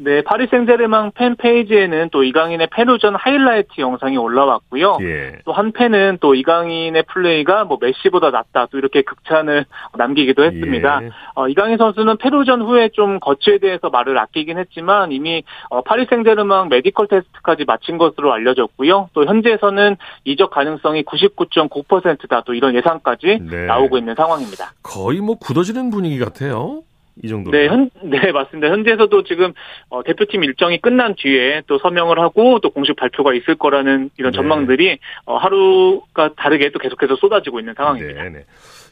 네, 0.00 0.22
파리 0.22 0.46
생제르맹 0.46 1.10
팬 1.14 1.34
페이지에는 1.34 2.10
또 2.12 2.22
이강인의 2.22 2.68
페루전 2.70 3.16
하이라이트 3.16 3.80
영상이 3.80 4.16
올라왔고요. 4.16 4.98
예. 5.00 5.38
또한 5.44 5.72
팬은 5.72 6.18
또 6.20 6.36
이강인의 6.36 7.02
플레이가 7.08 7.64
뭐 7.64 7.78
메시보다 7.80 8.30
낫다 8.30 8.66
또 8.70 8.78
이렇게 8.78 9.02
극찬을 9.02 9.64
남기기도 9.96 10.44
했습니다. 10.44 11.00
예. 11.02 11.10
어, 11.34 11.48
이강인 11.48 11.78
선수는 11.78 12.18
페루전 12.18 12.62
후에 12.62 12.90
좀 12.90 13.18
거취에 13.18 13.58
대해서 13.58 13.90
말을 13.90 14.16
아끼긴 14.18 14.58
했지만 14.58 15.10
이미 15.10 15.42
어, 15.68 15.82
파리 15.82 16.06
생제르맹 16.06 16.68
메디컬 16.68 17.08
테스트까지 17.08 17.64
마친 17.64 17.98
것으로 17.98 18.32
알려졌고요. 18.32 19.10
또 19.14 19.24
현재에서는 19.24 19.96
이적 20.24 20.50
가능성이 20.50 21.02
99.9%다 21.02 22.42
또 22.46 22.54
이런 22.54 22.76
예상까지 22.76 23.40
네. 23.50 23.66
나오고 23.66 23.98
있는 23.98 24.14
상황입니다. 24.14 24.72
거의 24.82 25.20
뭐 25.20 25.36
굳어지는 25.38 25.90
분위기 25.90 26.20
같아요. 26.20 26.82
이 27.22 27.28
정도. 27.28 27.50
네, 27.50 27.66
현, 27.66 27.90
네, 28.02 28.32
맞습니다. 28.32 28.68
현재에서도 28.68 29.24
지금 29.24 29.52
어, 29.88 30.02
대표팀 30.02 30.44
일정이 30.44 30.80
끝난 30.80 31.14
뒤에 31.16 31.62
또 31.66 31.78
서명을 31.78 32.18
하고 32.18 32.60
또 32.60 32.70
공식 32.70 32.96
발표가 32.96 33.34
있을 33.34 33.56
거라는 33.56 34.10
이런 34.18 34.32
네. 34.32 34.36
전망들이 34.36 34.98
어, 35.26 35.36
하루가 35.36 36.30
다르게 36.36 36.70
또 36.70 36.78
계속해서 36.78 37.16
쏟아지고 37.16 37.60
있는 37.60 37.74
상황입니다. 37.76 38.22
네, 38.24 38.30
네. 38.30 38.44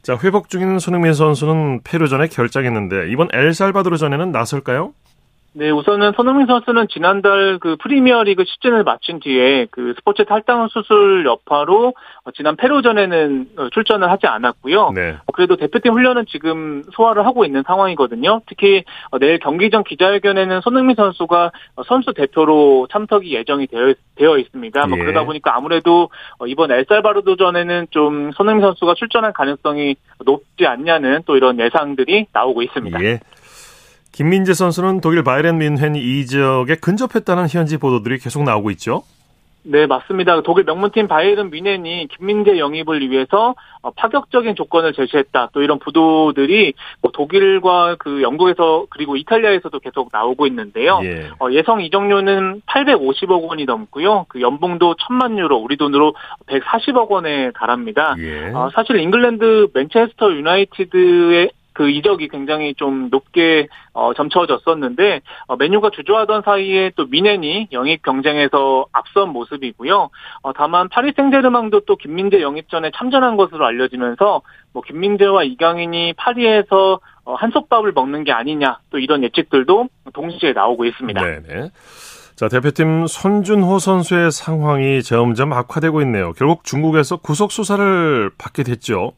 자, 0.03 0.17
회복 0.23 0.49
중인 0.49 0.79
손흥민 0.79 1.15
선수는 1.15 1.81
페루전에 1.83 2.29
결장했는데 2.29 3.11
이번 3.11 3.29
엘살바도르전에는 3.33 4.31
나설까요? 4.31 4.93
네, 5.59 5.71
우선은 5.71 6.13
손흥민 6.13 6.47
선수는 6.47 6.87
지난달 6.89 7.59
그 7.59 7.77
프리미어리그 7.77 8.45
시즌을 8.47 8.85
마친 8.85 9.21
뒤에 9.21 9.67
그 9.71 9.95
스포츠 9.97 10.27
탈당 10.27 10.69
수술 10.69 11.25
여파로 11.25 11.95
어, 12.25 12.31
지난 12.33 12.57
페루전에는 12.57 13.49
어, 13.57 13.69
출전을 13.71 14.11
하지 14.11 14.27
않았고요. 14.27 14.91
네. 14.95 15.17
어, 15.25 15.33
그래도 15.33 15.57
대표팀 15.57 15.95
훈련은 15.95 16.27
지금 16.29 16.83
소화를 16.93 17.25
하고 17.25 17.47
있는 17.47 17.63
상황이거든요. 17.67 18.43
특히 18.47 18.85
내일 19.19 19.39
경기 19.39 19.71
전 19.71 19.83
기자회견에는 19.83 20.61
손흥민 20.61 20.95
선수가 20.95 21.53
선수 21.87 22.13
대표로 22.13 22.89
참석이 22.93 23.35
예정이 23.35 23.67
되어, 23.69 23.95
되어 24.17 24.37
있습니다. 24.37 24.87
뭐 24.89 24.99
예. 24.99 25.03
그러다 25.05 25.25
보니까 25.25 25.57
아무래도 25.57 26.11
이번 26.47 26.71
엘살바르도전에는 26.71 27.87
좀 27.93 28.31
손흥민 28.33 28.63
선수가 28.63 28.93
출전할 28.93 29.33
가능성이 29.33 29.97
높지 30.23 30.67
않냐는 30.67 31.23
또 31.25 31.35
이런 31.39 31.59
예상들이 31.59 32.27
나오고 32.35 32.61
있습니다. 32.61 33.03
예. 33.05 33.21
김민재 34.17 34.55
선수는 34.55 35.03
독일 35.03 35.23
바이에른 35.23 35.59
뮌헨 35.59 35.95
이적에 35.95 36.77
근접했다는 36.77 37.49
현지 37.51 37.77
보도들이 37.77 38.17
계속 38.17 38.45
나오고 38.45 38.71
있죠. 38.71 39.03
네, 39.63 39.87
맞습니다. 39.87 40.41
독일 40.41 40.65
명문팀 40.65 41.07
바이에른 41.07 41.51
뮌헨이 41.51 42.09
김민재 42.17 42.59
영입을 42.59 43.11
위해서 43.11 43.55
어, 43.83 43.91
파격적인 43.91 44.55
조건을 44.55 44.95
제시했다. 44.95 45.51
또 45.53 45.61
이런 45.61 45.79
보도들이 45.79 46.73
뭐 47.03 47.11
독일과 47.13 47.97
그 47.99 48.23
영국에서 48.23 48.87
그리고 48.89 49.17
이탈리아에서도 49.17 49.79
계속 49.81 50.09
나오고 50.13 50.47
있는데요. 50.47 51.01
예. 51.03 51.29
어, 51.39 51.49
성 51.67 51.83
이적료는 51.83 52.63
850억 52.65 53.49
원이 53.49 53.67
넘고요. 53.67 54.25
그 54.29 54.41
연봉도 54.41 54.95
1000만 54.95 55.37
유로, 55.39 55.59
우리 55.59 55.77
돈으로 55.77 56.15
140억 56.47 57.11
원에 57.11 57.51
달합니다. 57.51 58.15
예. 58.19 58.53
어, 58.55 58.71
사실 58.73 58.97
잉글랜드 58.97 59.69
맨체스터 59.75 60.33
유나이티드의 60.33 61.51
그 61.77 61.91
이적이 61.91 62.29
굉장히 62.29 62.73
좀 62.73 63.11
높게 63.11 63.69
어, 63.93 64.15
점쳐졌었는데 64.15 65.21
어, 65.47 65.57
메뉴가 65.57 65.91
주저하던 65.91 66.41
사이에 66.43 66.91
또 66.97 67.05
미넨이 67.05 67.69
영입 67.73 68.03
경쟁에서 68.03 68.87
앞선 68.93 69.29
모습이고요. 69.29 70.09
어, 70.41 70.53
다만 70.55 70.89
파리 70.89 71.13
생제르맹도 71.15 71.81
또 71.81 71.97
김민재 71.97 72.41
영입전에 72.41 72.93
참전한 72.97 73.37
것으로 73.37 73.67
알려지면서 73.67 74.41
뭐 74.73 74.83
김민재와 74.87 75.45
이강인이 75.45 76.15
파리에서 76.15 77.01
어, 77.27 77.35
한솥밥을 77.35 77.93
먹는 77.93 78.25
게 78.25 78.33
아니냐 78.33 78.79
또 78.89 78.99
이런 78.99 79.23
예측들도 79.23 79.89
동시에 80.15 80.55
나오고 80.55 80.87
있습니다. 80.87 81.21
네네. 81.21 81.73
자, 82.37 82.49
대표팀 82.49 83.07
손준호 83.07 83.79
선수의 83.79 84.31
상황이 84.31 85.03
점점 85.03 85.53
악화되고 85.53 86.01
있네요. 86.03 86.33
결국 86.33 86.65
중국에서 86.65 87.19
구속 87.19 87.53
수사를 87.53 88.31
받게 88.39 88.63
됐죠. 88.63 89.13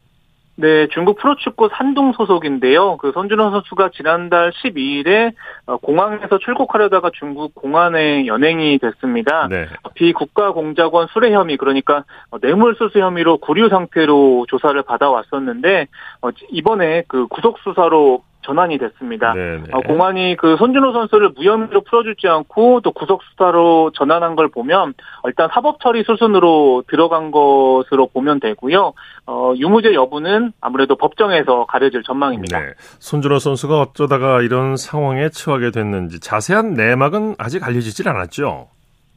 네, 0.61 0.87
중국 0.87 1.19
프로축구 1.19 1.69
산둥 1.71 2.11
소속인데요. 2.11 2.97
그 2.97 3.13
손준호 3.13 3.51
선수가 3.51 3.91
지난달 3.93 4.51
12일에 4.51 5.31
어, 5.65 5.77
공항에서 5.77 6.37
출국하려다가 6.37 7.11
중국 7.17 7.55
공안에 7.55 8.25
연행이 8.25 8.77
됐습니다. 8.77 9.47
네. 9.49 9.67
비국가 9.93 10.51
공작원 10.51 11.07
수뢰 11.13 11.31
혐의 11.31 11.55
그러니까 11.55 12.03
어, 12.29 12.39
뇌물수수 12.41 12.99
혐의로 12.99 13.37
구류 13.37 13.69
상태로 13.69 14.47
조사를 14.49 14.81
받아왔었는데 14.83 15.87
어, 16.23 16.29
이번에 16.49 17.03
그 17.07 17.27
구속 17.27 17.59
수사로 17.59 18.23
전환이 18.49 18.79
됐습니다. 18.79 19.35
어, 19.71 19.81
공안이 19.81 20.35
그 20.37 20.57
손준호 20.57 20.91
선수를 20.91 21.29
무혐의로 21.35 21.81
풀어주지 21.81 22.27
않고 22.27 22.81
또 22.81 22.91
구속 22.91 23.21
수사로 23.23 23.91
전환한 23.93 24.35
걸 24.35 24.47
보면 24.47 24.95
일단 25.25 25.49
사법 25.53 25.79
처리 25.81 26.03
수순으로 26.03 26.83
들어간 26.87 27.29
것으로 27.29 28.07
보면 28.07 28.39
되고요. 28.39 28.93
어, 29.27 29.53
유무죄 29.55 29.93
여부는 29.93 30.53
아무래도 30.61 30.95
법정에서 30.95 31.67
가려질 31.67 32.01
전망입니다. 32.01 32.59
네. 32.59 32.65
손준호 32.97 33.37
선수가 33.37 33.79
어쩌다가 33.79 34.41
이런 34.41 34.77
상황에 34.77 35.29
처하게 35.29 35.69
됐는지 35.69 36.19
자세한 36.19 36.73
내막은 36.73 37.35
아직 37.37 37.63
알려지질 37.63 38.09
않았죠. 38.09 38.67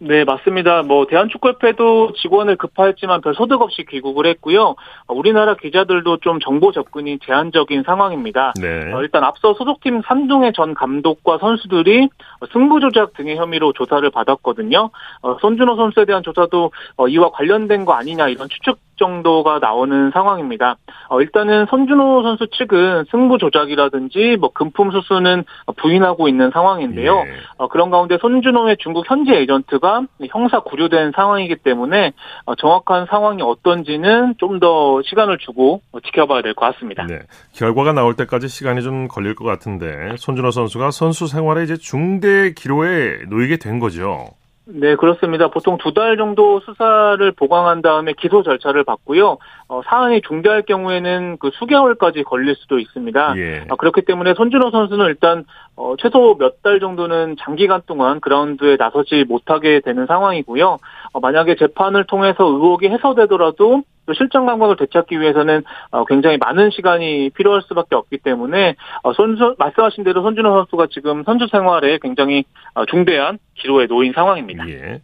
네, 0.05 0.25
맞습니다. 0.25 0.83
뭐 0.83 1.07
대한축구협회도 1.07 2.15
직원을 2.15 2.57
급파했지만 2.57 3.21
별 3.21 3.35
소득 3.35 3.63
없이 3.63 3.85
귀국을 3.89 4.27
했고요. 4.27 4.75
어, 5.07 5.15
우리나라 5.15 5.55
기자들도 5.55 6.17
좀 6.17 6.41
정보 6.41 6.73
접근이 6.73 7.21
제한적인 7.25 7.85
상황입니다. 7.85 8.53
네. 8.61 8.93
어, 8.93 9.01
일단 9.01 9.23
앞서 9.23 9.55
소속팀 9.55 10.03
산둥의 10.05 10.55
전 10.55 10.75
감독과 10.75 11.39
선수들이 11.39 12.09
승부 12.53 12.81
조작 12.81 13.13
등의 13.15 13.37
혐의로 13.37 13.73
조사를 13.73 14.09
받았거든요. 14.11 14.91
어, 15.23 15.37
손준호 15.41 15.77
선수에 15.77 16.05
대한 16.05 16.25
조사도 16.25 16.73
어, 16.97 17.07
이와 17.07 17.31
관련된 17.31 17.85
거 17.85 17.93
아니냐 17.93 18.27
이런 18.27 18.49
추측 18.49 18.79
정도가 18.97 19.59
나오는 19.61 20.11
상황입니다. 20.13 20.77
어, 21.09 21.21
일단은 21.21 21.67
손준호 21.67 22.23
선수 22.23 22.49
측은 22.49 23.05
승부 23.11 23.39
조작이라든지 23.39 24.37
뭐 24.41 24.51
금품 24.53 24.91
수수는 24.91 25.45
부인하고 25.77 26.29
있는 26.29 26.51
상황인데요. 26.51 27.19
예. 27.19 27.33
어, 27.57 27.69
그런 27.69 27.91
가운데 27.91 28.19
손준호의 28.19 28.77
중국 28.79 29.09
현지 29.09 29.33
에이전트가 29.33 29.92
형사 30.31 30.61
구류된 30.61 31.13
상황이기 31.15 31.57
때문에 31.57 32.13
어, 32.45 32.55
정확한 32.55 33.07
상황이 33.11 33.43
어떤지는 33.43 34.35
좀 34.39 34.61
더 34.61 35.03
시간을 35.03 35.39
주고 35.39 35.81
어, 35.93 35.99
지켜봐야 36.01 36.43
될 36.43 36.55
것 36.55 36.73
같습니다. 36.75 37.05
네. 37.07 37.21
결과가 37.55 37.93
나올 37.93 38.15
때까지 38.15 38.47
시간이 38.49 38.83
좀 38.83 39.09
걸릴 39.09 39.35
것 39.35 39.45
같은데 39.45 40.15
손준호 40.19 40.51
선수가 40.53 40.91
선수 40.93 41.27
생활에 41.27 41.65
이제 41.65 41.77
중대 41.77 42.53
기로에 42.53 43.25
놓이게 43.29 43.57
된 43.57 43.79
거죠. 43.81 44.27
네, 44.65 44.95
그렇습니다. 44.95 45.49
보통 45.49 45.77
두 45.79 45.93
달 45.93 46.17
정도 46.17 46.61
수사를 46.61 47.33
보강한 47.33 47.83
다음에 47.83 48.13
기소 48.17 48.45
절차를 48.45 48.85
받고요. 48.85 49.39
어, 49.73 49.81
사안이 49.87 50.21
중대할 50.21 50.63
경우에는 50.63 51.39
그 51.39 51.49
수개월까지 51.55 52.25
걸릴 52.25 52.55
수도 52.57 52.79
있습니다. 52.79 53.35
예. 53.39 53.65
어, 53.71 53.77
그렇기 53.77 54.03
때문에 54.03 54.35
손준호 54.35 54.71
선수는 54.71 55.07
일단 55.07 55.45
어, 55.77 55.95
최소 55.99 56.37
몇 56.39 56.53
달 56.63 56.79
정도는 56.79 57.37
장기간 57.41 57.81
동안 57.87 58.21
그라운드에 58.21 58.77
나서지 58.77 59.25
못하게 59.27 59.81
되는 59.81 60.07
상황이고요. 60.07 60.77
어, 61.15 61.21
만약에 61.21 61.57
재판을 61.57 62.05
통해서 62.05 62.45
의혹이 62.45 62.89
해소되더라도 62.89 63.83
또 64.05 64.13
실정 64.15 64.47
감각을 64.47 64.77
되찾기 64.77 65.19
위해서는 65.21 65.63
어, 65.91 66.05
굉장히 66.05 66.37
많은 66.37 66.71
시간이 66.71 67.31
필요할 67.31 67.63
수밖에 67.63 67.97
없기 67.97 68.19
때문에 68.19 68.75
어, 69.03 69.13
선수 69.15 69.55
말씀하신 69.59 70.05
대로 70.05 70.23
손준호 70.23 70.51
선수가 70.53 70.89
지금 70.91 71.25
선수 71.25 71.47
생활에 71.51 71.99
굉장히 72.03 72.45
어, 72.75 72.85
중대한 72.85 73.39
기로에 73.55 73.87
놓인 73.87 74.13
상황입니다. 74.13 74.69
예. 74.69 75.01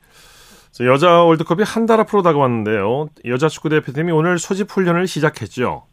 자, 0.79 0.85
여자 0.85 1.25
월드컵이 1.25 1.63
한 1.65 1.87
달 1.89 1.99
앞으로 2.01 2.23
다가왔는데요. 2.23 3.09
여자 3.25 3.49
축구 3.49 3.69
대표팀이 3.69 4.13
오늘 4.13 4.39
소집 4.39 4.71
훈련을 4.71 5.07
시작했죠. 5.09 5.85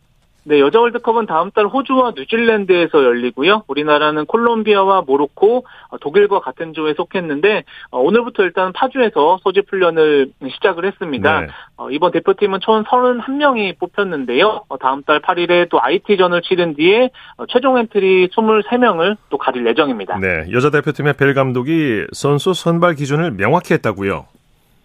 네, 0.44 0.60
여자 0.60 0.80
월드컵은 0.80 1.26
다음 1.26 1.50
달 1.50 1.66
호주와 1.66 2.14
뉴질랜드에서 2.16 3.04
열리고요. 3.04 3.64
우리나라는 3.68 4.26
콜롬비아와 4.26 5.02
모로코, 5.08 5.66
어, 5.90 5.98
독일과 5.98 6.42
같은 6.42 6.74
조에 6.74 6.94
속했는데 6.94 7.64
어, 7.90 8.00
오늘부터 8.00 8.44
일단 8.44 8.74
파주에서 8.74 9.40
소집 9.42 9.72
훈련을 9.72 10.34
시작을 10.52 10.86
했습니다. 10.86 11.42
네. 11.42 11.48
어, 11.78 11.90
이번 11.90 12.12
대표팀은 12.12 12.60
총 12.62 12.84
31명이 12.84 13.80
뽑혔는데요. 13.80 14.66
어, 14.68 14.78
다음 14.78 15.02
달 15.02 15.20
8일에 15.20 15.70
또 15.70 15.82
IT전을 15.82 16.44
치른 16.44 16.76
뒤에 16.76 17.10
어, 17.38 17.46
최종 17.48 17.80
엔트리 17.80 18.28
23명을 18.28 19.18
또 19.30 19.40
가릴 19.40 19.66
예정입니다. 19.66 20.20
네. 20.20 20.46
여자 20.52 20.70
대표팀의 20.70 21.14
벨 21.14 21.34
감독이 21.34 22.06
선수 22.12 22.54
선발 22.54 22.96
기준을 22.96 23.32
명확히 23.32 23.74
했다고요. 23.74 24.28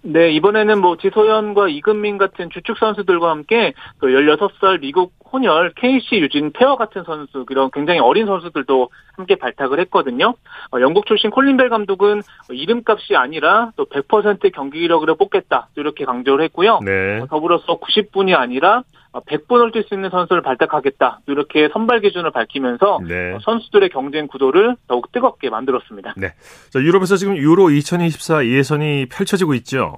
네, 0.02 0.30
이번에는 0.30 0.80
뭐 0.80 0.96
지소연과 0.96 1.68
이금민 1.68 2.16
같은 2.16 2.48
주축 2.50 2.78
선수들과 2.78 3.30
함께 3.30 3.74
또 4.00 4.08
16살 4.08 4.80
미국 4.80 5.12
혼혈 5.32 5.74
케이시 5.76 6.16
유진 6.16 6.52
페어 6.52 6.76
같은 6.76 7.04
선수, 7.04 7.44
그런 7.44 7.70
굉장히 7.70 8.00
어린 8.00 8.26
선수들도 8.26 8.88
함께 9.16 9.36
발탁을 9.36 9.78
했거든요. 9.80 10.34
어, 10.72 10.80
영국 10.80 11.06
출신 11.06 11.30
콜린벨 11.30 11.68
감독은 11.68 12.22
이름값이 12.50 13.14
아니라 13.14 13.72
또 13.76 13.84
100% 13.84 14.52
경기력으로 14.52 15.16
뽑겠다. 15.16 15.68
이렇게 15.76 16.04
강조를 16.04 16.44
했고요. 16.46 16.80
네. 16.84 17.20
어, 17.20 17.26
더불어서 17.26 17.78
90분이 17.78 18.36
아니라 18.36 18.82
100분을 19.12 19.72
뛸 19.74 19.86
수 19.88 19.94
있는 19.94 20.10
선수를 20.10 20.42
발탁하겠다. 20.42 21.20
이렇게 21.26 21.68
선발 21.72 22.00
기준을 22.00 22.30
밝히면서 22.30 23.00
네. 23.06 23.32
어, 23.34 23.38
선수들의 23.42 23.88
경쟁 23.90 24.26
구도를 24.28 24.76
더욱 24.86 25.10
뜨겁게 25.12 25.50
만들었습니다. 25.50 26.14
자, 26.70 26.78
유럽에서 26.80 27.16
지금 27.16 27.36
유로 27.36 27.70
2024 27.70 28.46
예선이 28.46 29.06
펼쳐지고 29.06 29.54
있죠. 29.54 29.96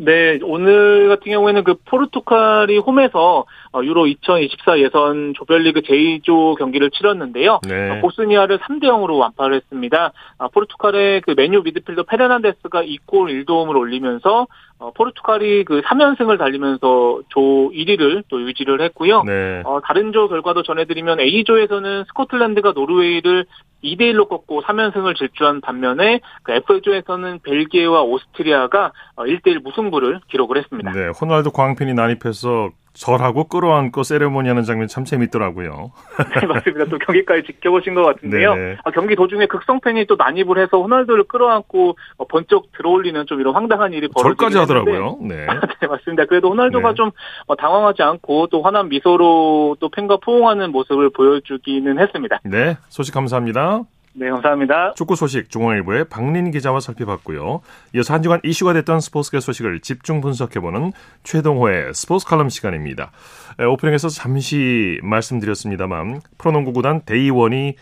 네, 0.00 0.38
오늘 0.44 1.08
같은 1.08 1.32
경우에는 1.32 1.64
그 1.64 1.74
포르투갈이 1.84 2.78
홈에서 2.78 3.44
어, 3.72 3.82
유로 3.82 4.06
2024 4.06 4.78
예선 4.78 5.34
조별리그 5.34 5.80
제2조 5.80 6.56
경기를 6.56 6.90
치렀는데요. 6.90 7.60
네. 7.68 7.90
어, 7.90 8.00
보스니아를 8.00 8.58
3대 8.58 8.84
0으로 8.84 9.18
완파를 9.18 9.56
했습니다. 9.56 10.12
아, 10.38 10.48
포르투갈의 10.48 11.22
그 11.22 11.34
메뉴 11.36 11.62
미드필더 11.62 12.04
페르난데스가 12.04 12.82
2골 12.82 13.44
1도움을 13.44 13.76
올리면서 13.76 14.46
어, 14.78 14.92
포르투갈이 14.92 15.64
그 15.64 15.80
3연승을 15.80 16.38
달리면서 16.38 17.22
조 17.28 17.40
1위를 17.40 18.22
또 18.28 18.40
유지를 18.40 18.80
했고요. 18.80 19.24
네. 19.24 19.62
어, 19.64 19.80
다른 19.80 20.12
조 20.12 20.28
결과도 20.28 20.62
전해드리면 20.62 21.18
A조에서는 21.18 22.04
스코틀랜드가 22.04 22.72
노르웨이를 22.72 23.46
2대1로 23.82 24.28
꺾고 24.28 24.62
3연승을 24.62 25.16
질주한 25.16 25.60
반면에 25.60 26.20
그 26.42 26.52
F조에서는 26.52 27.40
벨기에와 27.42 28.02
오스트리아가 28.02 28.92
어, 29.16 29.24
1대1 29.24 29.62
무승 29.62 29.87
부를 29.90 30.20
기록을 30.28 30.58
했습니다. 30.58 30.92
네. 30.92 31.08
호날두 31.08 31.50
광팬이 31.50 31.94
난입해서 31.94 32.70
절하고 32.98 33.44
끌어안고 33.44 34.02
세레모니 34.02 34.48
하는 34.48 34.64
장면 34.64 34.88
참 34.88 35.04
재밌더라고요. 35.04 35.92
네, 36.40 36.46
맞습니다. 36.46 36.86
또 36.86 36.98
경기까지 36.98 37.44
지켜보신 37.44 37.94
것 37.94 38.02
같은데요. 38.02 38.54
네네. 38.54 38.76
아, 38.82 38.90
경기 38.90 39.14
도중에 39.14 39.46
극성팬이 39.46 40.06
또 40.06 40.16
난입을 40.16 40.58
해서 40.58 40.82
호날두를 40.82 41.24
끌어안고 41.24 41.96
어, 42.16 42.26
번쩍 42.26 42.72
들어올리는 42.76 43.24
좀 43.26 43.40
이런 43.40 43.54
황당한 43.54 43.92
일이 43.92 44.08
벌어지긴 44.08 44.50
절까지 44.50 44.58
하더라고요. 44.58 45.18
네. 45.22 45.46
네, 45.80 45.86
맞습니다. 45.86 46.24
그래도 46.24 46.50
호날두가 46.50 46.88
네. 46.88 46.94
좀 46.94 47.10
어, 47.46 47.54
당황하지 47.54 48.02
않고 48.02 48.48
또 48.48 48.62
환한 48.62 48.88
미소로 48.88 49.76
또 49.78 49.88
팬과 49.90 50.16
포옹하는 50.16 50.72
모습을 50.72 51.10
보여주기는 51.10 52.00
했습니다. 52.00 52.40
네. 52.44 52.76
소식 52.88 53.14
감사합니다. 53.14 53.84
네, 54.18 54.28
감사합니다. 54.30 54.94
축구 54.94 55.14
소식 55.14 55.48
중앙일보의 55.48 56.06
박린 56.08 56.50
기자와 56.50 56.80
살펴봤고요. 56.80 57.60
이어서 57.94 58.14
한 58.14 58.22
주간 58.22 58.40
이슈가 58.42 58.72
됐던 58.72 59.00
스포츠계 59.00 59.38
소식을 59.38 59.78
집중 59.80 60.20
분석해보는 60.20 60.92
최동호의 61.22 61.94
스포츠 61.94 62.26
칼럼 62.26 62.48
시간입니다. 62.48 63.12
에, 63.60 63.64
오프닝에서 63.64 64.08
잠시 64.08 64.98
말씀드렸습니다만 65.04 66.20
프로농구 66.36 66.72
구단 66.72 67.02
데이원이 67.06 67.76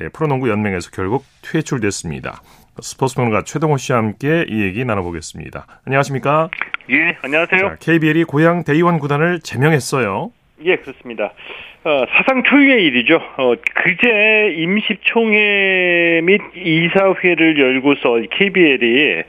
에, 0.00 0.08
프로농구 0.08 0.50
연맹에서 0.50 0.90
결국 0.90 1.24
퇴출됐습니다. 1.42 2.42
스포츠 2.80 3.14
평론가 3.14 3.44
최동호 3.44 3.76
씨와 3.76 3.98
함께 3.98 4.44
이 4.48 4.62
얘기 4.62 4.84
나눠보겠습니다. 4.84 5.66
안녕하십니까? 5.86 6.48
예, 6.90 7.16
안녕하세요. 7.22 7.60
자, 7.60 7.76
KBL이 7.78 8.24
고향 8.24 8.64
데이원 8.64 8.98
구단을 8.98 9.40
제명했어요. 9.40 10.32
예, 10.64 10.76
그렇습니다. 10.76 11.32
어, 11.84 12.04
사상 12.10 12.42
초유의 12.42 12.84
일이죠. 12.84 13.20
어, 13.36 13.54
그제 13.74 14.54
임시총회 14.56 16.22
및 16.24 16.40
이사회를 16.56 17.60
열고서 17.60 18.22
KBL이 18.30 19.22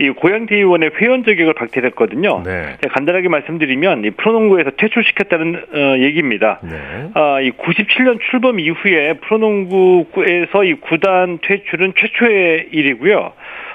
이 0.00 0.10
고양 0.10 0.46
대의원의 0.46 0.90
회원 1.00 1.24
자격을 1.24 1.54
박탈했거든요. 1.54 2.42
네. 2.44 2.76
네, 2.80 2.88
간단하게 2.88 3.28
말씀드리면 3.28 4.04
이 4.04 4.10
프로농구에서 4.10 4.72
퇴출시켰다는 4.76 5.64
어, 5.72 5.98
얘기입니다. 6.00 6.58
네. 6.62 7.10
아, 7.14 7.40
이 7.40 7.52
97년 7.52 8.18
출범 8.30 8.58
이후에 8.58 9.14
프로농구에서 9.14 10.64
이 10.64 10.74
구단 10.74 11.38
퇴출은 11.42 11.94
최초의 11.96 12.68
일이고요. 12.72 13.32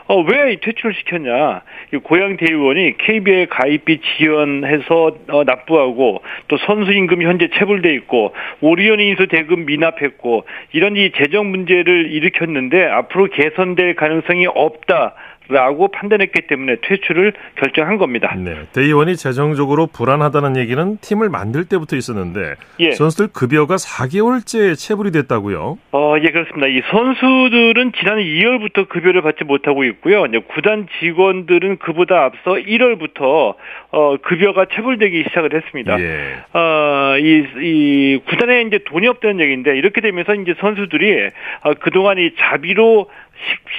어, 0.08 0.22
왜이 0.22 0.58
퇴출을 0.58 0.96
시켰냐? 0.96 1.62
이 1.94 1.98
고양 1.98 2.38
대의원이 2.38 2.98
KBL 2.98 3.48
가입비 3.48 4.00
지연해서 4.00 5.18
어, 5.30 5.44
납부하고 5.44 6.22
또 6.48 6.58
선수 6.66 6.94
임금 6.94 7.22
현재 7.22 7.50
체불돼 7.50 7.94
있고 7.96 8.34
오리온 8.62 9.02
인수 9.02 9.28
대금 9.28 9.66
미납했고 9.66 10.46
이런 10.72 10.96
이 10.96 11.12
재정 11.12 11.52
문제를 11.52 12.12
일으켰는데 12.12 12.86
앞으로 12.86 13.26
개선될 13.28 13.96
가능성이 13.96 14.48
없다. 14.48 15.14
라고 15.50 15.88
판단했기 15.88 16.42
때문에 16.48 16.78
퇴출을 16.82 17.34
결정한 17.56 17.98
겁니다. 17.98 18.36
네. 18.36 18.64
데이원이 18.74 19.16
재정적으로 19.16 19.88
불안하다는 19.88 20.58
얘기는 20.58 20.98
팀을 21.02 21.30
만들 21.30 21.66
때부터 21.66 21.96
있었는데 21.96 22.56
예. 22.80 22.92
선수들 22.92 23.28
급여가 23.34 23.76
4개월째 23.76 24.78
체불이 24.78 25.12
됐다고요. 25.12 25.78
어, 25.92 26.16
예, 26.22 26.32
그렇습니다. 26.32 26.68
이 26.68 26.82
선수들은 26.90 27.94
지난해 27.98 28.24
2월부터 28.24 28.90
급여를 28.90 29.22
받지 29.22 29.44
못하고 29.44 29.84
있고요. 29.86 30.26
이제 30.26 30.40
구단 30.40 30.88
직원들은 31.00 31.78
그보다 31.78 32.26
앞서 32.26 32.54
1월부터 32.54 33.56
어, 33.92 34.18
급여가 34.18 34.66
체불되기 34.66 35.24
시작을 35.30 35.54
했습니다. 35.54 36.00
예. 36.00 36.36
어, 36.54 37.18
이, 37.18 37.46
이, 37.62 38.20
구단에 38.28 38.64
이제 38.64 38.80
돈이 38.86 39.08
없다는 39.08 39.40
얘기인데, 39.40 39.78
이렇게 39.78 40.02
되면서 40.02 40.36
이제 40.36 40.56
선수들이, 40.60 41.30
어, 41.64 41.74
그동안 41.76 42.18
이 42.18 42.32
자비로 42.38 43.10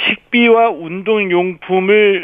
식, 0.07 0.31
비와 0.31 0.71
운동용품을 0.71 2.15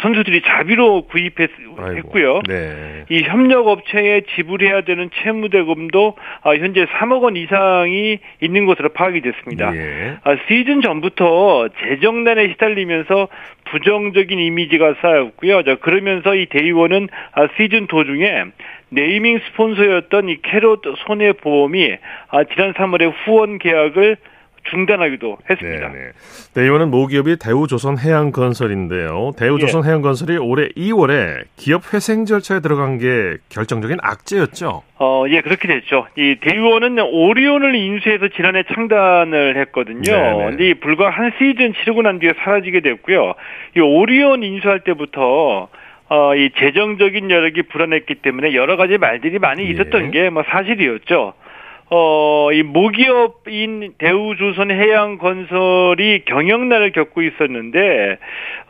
선수들이 0.00 0.42
자비로 0.42 1.06
구입했고요. 1.06 2.42
네. 2.48 3.04
이 3.10 3.22
협력업체에 3.22 4.22
지불해야 4.34 4.82
되는 4.82 5.10
채무대금도 5.22 6.16
아, 6.42 6.50
현재 6.54 6.84
3억 6.86 7.22
원 7.22 7.36
이상이 7.36 8.18
있는 8.40 8.66
것으로 8.66 8.90
파악이 8.90 9.20
됐습니다. 9.20 9.74
예. 9.76 10.16
아, 10.22 10.36
시즌 10.48 10.80
전부터 10.80 11.68
재정난에 11.82 12.48
시달리면서 12.50 13.28
부정적인 13.64 14.38
이미지가 14.38 14.94
쌓였고요. 15.00 15.62
그러면서 15.80 16.34
이 16.34 16.46
대의원은 16.46 17.08
아, 17.32 17.48
시즌 17.56 17.86
도중에 17.88 18.44
네이밍 18.90 19.38
스폰서였던 19.38 20.28
이 20.28 20.36
캐롯 20.42 20.82
손해보험이 21.06 21.96
지난 22.54 22.74
3월에 22.74 23.12
후원 23.24 23.58
계약을 23.58 24.16
중단하기도 24.70 25.38
했습니다. 25.50 25.88
네네. 25.88 26.04
네, 26.54 26.66
이번은 26.66 26.90
모기업이 26.90 27.36
대우조선해양건설인데요. 27.36 29.32
대우조선해양건설이 29.36 30.34
예. 30.34 30.36
올해 30.38 30.68
2월에 30.68 31.44
기업 31.56 31.92
회생 31.92 32.24
절차에 32.24 32.60
들어간 32.60 32.98
게 32.98 33.36
결정적인 33.48 33.98
악재였죠. 34.00 34.82
어, 34.98 35.24
예, 35.28 35.40
그렇게 35.40 35.68
됐죠. 35.68 36.06
이 36.16 36.36
대우원은 36.40 36.98
오리온을 36.98 37.74
인수해서 37.74 38.28
지난해 38.28 38.62
창단을 38.72 39.56
했거든요. 39.58 40.02
네네. 40.02 40.44
근데 40.50 40.74
불과 40.74 41.10
한 41.10 41.32
시즌 41.38 41.74
치르고 41.74 42.02
난 42.02 42.18
뒤에 42.18 42.34
사라지게 42.38 42.80
됐고요. 42.80 43.34
이 43.76 43.80
오리온 43.80 44.42
인수할 44.42 44.80
때부터 44.80 45.68
어, 46.08 46.36
이 46.36 46.50
재정적인 46.58 47.30
여력이 47.30 47.62
불안했기 47.62 48.16
때문에 48.16 48.54
여러 48.54 48.76
가지 48.76 48.98
말들이 48.98 49.38
많이 49.38 49.64
예. 49.64 49.70
있었던 49.70 50.06
예. 50.14 50.28
게뭐 50.28 50.44
사실이었죠. 50.46 51.32
어, 51.94 52.50
이 52.52 52.62
모기업인 52.62 53.92
대우조선 53.98 54.70
해양 54.70 55.18
건설이 55.18 56.22
경영난을 56.24 56.90
겪고 56.92 57.20
있었는데, 57.20 58.16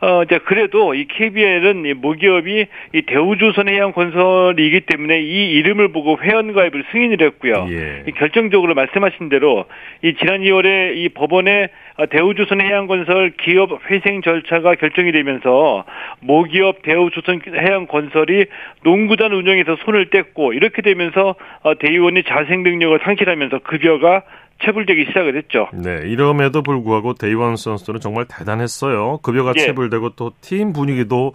어, 0.01 0.23
이제 0.23 0.39
그래도 0.39 0.93
이 0.93 1.07
KBL은 1.07 1.85
이 1.85 1.93
모기업이 1.93 2.65
이 2.93 3.01
대우조선 3.03 3.69
해양 3.69 3.93
건설이기 3.93 4.81
때문에 4.81 5.21
이 5.21 5.51
이름을 5.51 5.93
보고 5.93 6.19
회원가입을 6.21 6.83
승인을 6.91 7.21
했고요. 7.21 7.67
예. 7.69 8.11
결정적으로 8.17 8.73
말씀하신 8.73 9.29
대로 9.29 9.63
이 10.01 10.15
지난 10.15 10.41
2월에 10.41 10.97
이 10.97 11.07
법원에 11.07 11.69
대우조선 12.09 12.59
해양건설 12.59 13.33
기업 13.39 13.69
회생 13.89 14.21
절차가 14.21 14.75
결정이 14.75 15.11
되면서 15.11 15.85
모기업 16.19 16.81
대우조선 16.81 17.41
해양건설이 17.47 18.47
농구단 18.83 19.31
운영에서 19.31 19.77
손을 19.85 20.09
뗐고 20.09 20.55
이렇게 20.55 20.81
되면서 20.81 21.35
어, 21.61 21.75
대의원이 21.77 22.23
자생 22.23 22.63
능력을 22.63 22.99
상 23.03 23.12
상실하면서 23.17 23.59
급여가 23.59 24.23
체불되기 24.63 25.05
시작을 25.07 25.35
했죠. 25.37 25.67
네, 25.73 26.01
이럼에도 26.05 26.61
불구하고 26.63 27.13
데이원 27.13 27.55
선수들은 27.55 27.99
정말 27.99 28.25
대단했어요. 28.29 29.19
급여가 29.23 29.53
예. 29.57 29.61
체불되고 29.61 30.11
또 30.11 30.31
팀 30.41 30.73
분위기도 30.73 31.33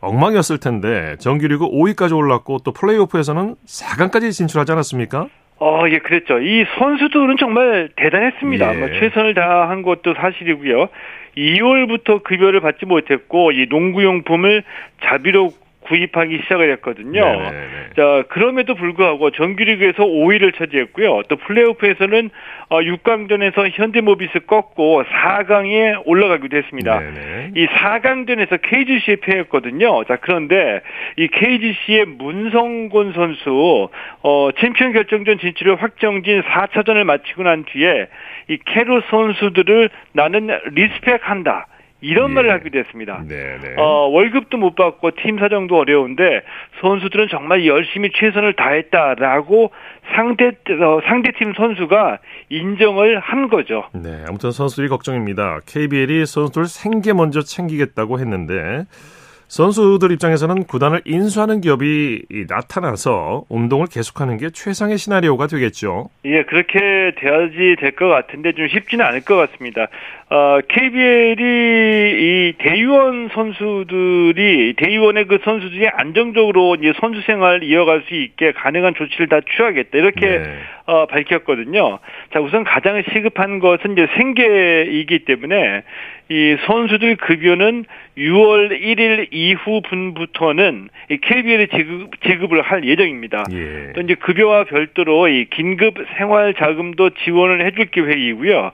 엉망이었을 0.00 0.58
텐데 0.58 1.16
정규리그 1.18 1.66
5위까지 1.68 2.16
올랐고 2.16 2.58
또 2.64 2.72
플레이오프에서는 2.72 3.56
4강까지 3.66 4.32
진출하지 4.32 4.72
않았습니까? 4.72 5.28
어, 5.60 5.82
예, 5.90 5.98
그랬죠. 5.98 6.38
이 6.38 6.64
선수들은 6.78 7.36
정말 7.38 7.88
대단했습니다. 7.96 8.74
예. 8.74 8.78
뭐 8.78 8.88
최선을 8.88 9.34
다한 9.34 9.82
것도 9.82 10.14
사실이고요. 10.14 10.88
2월부터 11.36 12.22
급여를 12.22 12.60
받지 12.60 12.86
못했고 12.86 13.52
이 13.52 13.66
농구용품을 13.68 14.62
자비로 15.04 15.50
구입하기 15.88 16.40
시작을 16.42 16.70
했거든요. 16.72 17.24
네네네. 17.24 17.50
네, 17.50 17.58
네. 17.58 17.88
자, 17.96 18.24
그럼에도 18.28 18.74
불구하고 18.74 19.30
정규리그에서 19.30 20.04
5위를 20.04 20.56
차지했고요. 20.56 21.22
또 21.28 21.36
플레이오프에서는 21.36 22.30
6강전에서 22.70 23.58
어, 23.58 23.68
현대모비스 23.68 24.40
꺾고 24.46 25.04
4강에 25.04 26.02
올라가기도 26.04 26.56
했습니다. 26.56 27.00
네네. 27.00 27.52
이 27.56 27.66
4강전에서 27.66 28.60
KGC에 28.62 29.16
패했거든요. 29.16 30.04
자, 30.04 30.16
그런데 30.20 30.80
이 31.16 31.28
KGC의 31.28 32.04
문성곤 32.04 33.12
선수 33.14 33.88
어 34.22 34.50
챔피언 34.58 34.92
결정전 34.92 35.38
진출을 35.38 35.82
확정지은 35.82 36.42
4차전을 36.42 37.04
마치고 37.04 37.42
난 37.42 37.64
뒤에 37.64 38.08
이 38.48 38.58
캐롯 38.64 39.00
선수들을 39.10 39.90
나는 40.12 40.48
respect한다. 40.72 41.66
이런 42.00 42.30
예. 42.30 42.34
말을 42.34 42.52
하기도 42.52 42.78
했습니다. 42.78 43.24
네네. 43.26 43.58
네. 43.58 43.74
어, 43.76 44.08
월급도 44.08 44.56
못 44.56 44.74
받고 44.74 45.12
팀 45.22 45.38
사정도 45.38 45.76
어려운데 45.76 46.42
선수들은 46.80 47.28
정말 47.28 47.66
열심히 47.66 48.10
최선을 48.14 48.54
다했다라고 48.54 49.70
상대 50.14 50.46
어, 50.46 51.00
상대 51.06 51.32
팀 51.32 51.52
선수가 51.54 52.18
인정을 52.50 53.18
한 53.18 53.48
거죠. 53.48 53.84
네, 53.92 54.24
아무튼 54.28 54.52
선수들이 54.52 54.88
걱정입니다. 54.88 55.60
KBL이 55.66 56.24
선수들 56.26 56.66
생계 56.66 57.12
먼저 57.12 57.42
챙기겠다고 57.42 58.20
했는데 58.20 58.84
선수들 59.48 60.12
입장에서는 60.12 60.64
구단을 60.64 61.00
인수하는 61.06 61.60
기업이 61.62 62.22
나타나서 62.48 63.44
운동을 63.48 63.86
계속하는 63.90 64.36
게 64.36 64.50
최상의 64.50 64.98
시나리오가 64.98 65.46
되겠죠. 65.46 66.10
예, 66.26 66.42
그렇게 66.44 66.78
돼야지 67.16 67.76
될 67.80 67.92
것 67.98 68.06
같은데 68.08 68.52
좀 68.52 68.68
쉽지는 68.68 69.04
않을 69.06 69.22
것 69.22 69.36
같습니다. 69.36 69.88
어, 70.30 70.60
KBL이 70.68 71.40
이 71.40 72.52
대의원 72.58 73.30
선수들이 73.34 74.74
대의원의 74.76 75.26
그 75.26 75.38
선수들이 75.42 75.88
안정적으로 75.88 76.76
이제 76.76 76.92
선수 77.00 77.22
생활 77.22 77.62
이어갈 77.64 78.04
수 78.06 78.14
있게 78.14 78.52
가능한 78.52 78.94
조치를 78.94 79.28
다 79.28 79.40
취하겠다 79.56 79.96
이렇게 79.96 80.20
네. 80.20 80.58
어, 80.88 81.04
밝혔거든요. 81.04 81.98
자, 82.32 82.40
우선 82.40 82.64
가장 82.64 83.02
시급한 83.12 83.58
것은 83.58 83.92
이제 83.92 84.08
생계이기 84.16 85.26
때문에 85.26 85.82
이 86.30 86.56
선수들 86.64 87.16
급여는 87.16 87.84
6월 88.16 88.70
1일 88.80 89.28
이후 89.30 89.82
분부터는 89.82 90.88
이 91.10 91.18
KBL에 91.18 91.66
지급, 91.66 92.22
지급을 92.22 92.62
할 92.62 92.86
예정입니다. 92.86 93.44
예. 93.52 93.92
또 93.92 94.00
이제 94.00 94.14
급여와 94.14 94.64
별도로 94.64 95.28
이 95.28 95.44
긴급 95.50 95.94
생활 96.16 96.54
자금도 96.54 97.10
지원을 97.10 97.66
해줄 97.66 97.86
계획이고요. 97.90 98.72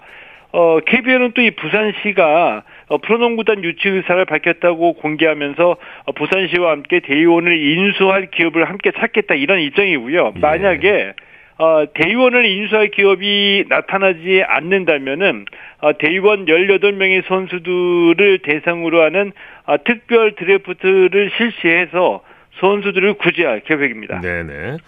어, 0.53 0.79
KBL은 0.87 1.33
또 1.33 1.43
이 1.43 1.51
부산시가 1.51 2.63
어, 2.91 2.99
프로농구단 2.99 3.65
유치 3.65 3.89
의사를 3.89 4.25
밝혔다고 4.25 4.93
공개하면서 4.95 5.77
어, 6.05 6.13
부산시와 6.13 6.71
함께 6.71 7.01
대의원을 7.01 7.59
인수할 7.59 8.31
기업을 8.31 8.69
함께 8.69 8.93
찾겠다 8.93 9.35
이런 9.35 9.59
입장이고요. 9.59 10.33
예. 10.37 10.39
만약에 10.39 11.15
어, 11.57 11.85
대의원을 11.95 12.47
인수할 12.47 12.89
기업이 12.89 13.67
나타나지 13.69 14.43
않는다면은 14.47 15.45
어, 15.81 15.97
대의원 15.99 16.47
18명의 16.47 17.27
선수들을 17.29 18.41
대상으로 18.43 19.03
하는 19.03 19.33
어, 19.67 19.77
특별 19.85 20.35
드래프트를 20.35 21.31
실시해서 21.37 22.23
선수들을 22.61 23.15
구제할 23.15 23.61
계획입니다. 23.61 24.21
네네. 24.21 24.79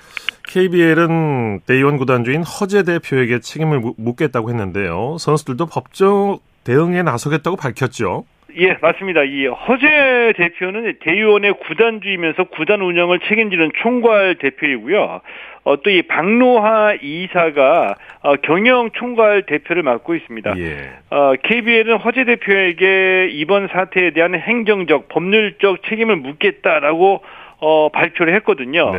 KBL은 0.48 1.60
대의원 1.66 1.96
구단주인 1.96 2.42
허재 2.42 2.84
대표에게 2.84 3.40
책임을 3.40 3.80
묻겠다고 3.96 4.50
했는데요. 4.50 5.16
선수들도 5.18 5.66
법적 5.66 6.40
대응에 6.64 7.02
나서겠다고 7.02 7.56
밝혔죠. 7.56 8.24
예, 8.58 8.76
맞습니다. 8.80 9.22
이 9.24 9.46
허재 9.46 10.32
대표는 10.36 10.94
대의원의 11.00 11.54
구단주이면서 11.66 12.44
구단 12.44 12.80
운영을 12.80 13.20
책임지는 13.20 13.72
총괄 13.82 14.36
대표이고요. 14.36 15.20
어, 15.64 15.82
또 15.82 15.90
이 15.90 16.02
박노하 16.02 16.94
이사가 17.02 17.96
어, 18.22 18.36
경영 18.36 18.90
총괄 18.92 19.42
대표를 19.42 19.82
맡고 19.82 20.14
있습니다. 20.14 20.54
예. 20.58 20.90
어, 21.10 21.34
KBL은 21.42 21.98
허재 21.98 22.24
대표에게 22.24 23.28
이번 23.32 23.68
사태에 23.68 24.10
대한 24.12 24.34
행정적, 24.36 25.08
법률적 25.08 25.82
책임을 25.88 26.16
묻겠다라고 26.16 27.22
어, 27.58 27.88
발표를 27.88 28.34
했거든요. 28.36 28.92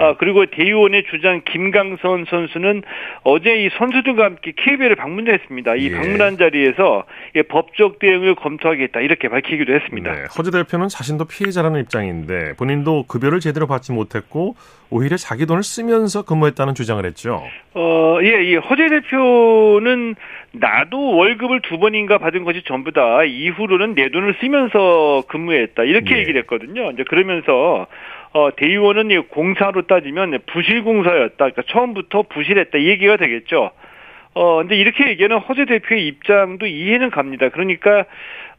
아, 0.00 0.16
그리고 0.18 0.44
대의원의 0.46 1.04
주장 1.10 1.40
김강선 1.44 2.26
선수는 2.28 2.82
어제 3.24 3.64
이 3.64 3.70
선수들과 3.78 4.24
함께 4.24 4.52
KBL을 4.56 4.96
방문했습니다. 4.96 5.76
이 5.76 5.86
예. 5.86 5.96
방문한 5.96 6.36
자리에서 6.36 7.04
예, 7.36 7.42
법적 7.42 7.98
대응을 7.98 8.34
검토하겠다 8.34 9.00
이렇게 9.00 9.28
밝히기도 9.28 9.72
했습니다. 9.72 10.12
네. 10.12 10.24
허재 10.36 10.50
대표는 10.50 10.88
자신도 10.88 11.24
피해자라는 11.24 11.80
입장인데 11.80 12.54
본인도 12.56 13.04
급여를 13.08 13.40
제대로 13.40 13.66
받지 13.66 13.92
못했고 13.92 14.56
오히려 14.90 15.16
자기 15.16 15.46
돈을 15.46 15.62
쓰면서 15.62 16.22
근무했다는 16.22 16.74
주장을 16.74 17.02
했죠. 17.06 17.42
어, 17.74 18.18
예, 18.22 18.44
이 18.44 18.56
허재 18.56 18.88
대표는 18.88 20.16
나도 20.52 21.16
월급을 21.16 21.62
두 21.62 21.78
번인가 21.78 22.18
받은 22.18 22.44
것이 22.44 22.62
전부다. 22.66 23.24
이후로는 23.24 23.94
내 23.94 24.10
돈을 24.10 24.34
쓰면서 24.40 25.24
근무했다. 25.28 25.84
이렇게 25.84 26.16
예. 26.16 26.20
얘기를 26.20 26.42
했거든요. 26.42 26.90
이제 26.90 27.04
그러면서 27.04 27.86
어, 28.32 28.54
대의원은 28.56 29.28
공사로 29.28 29.82
따지면 29.82 30.38
부실공사였다. 30.46 31.36
그러니까 31.36 31.62
처음부터 31.68 32.22
부실했다. 32.22 32.78
이 32.78 32.88
얘기가 32.88 33.16
되겠죠. 33.16 33.70
어, 34.34 34.56
근데 34.56 34.76
이렇게 34.76 35.08
얘기하는 35.08 35.38
허재 35.38 35.66
대표의 35.66 36.06
입장도 36.06 36.66
이해는 36.66 37.10
갑니다. 37.10 37.50
그러니까 37.50 38.06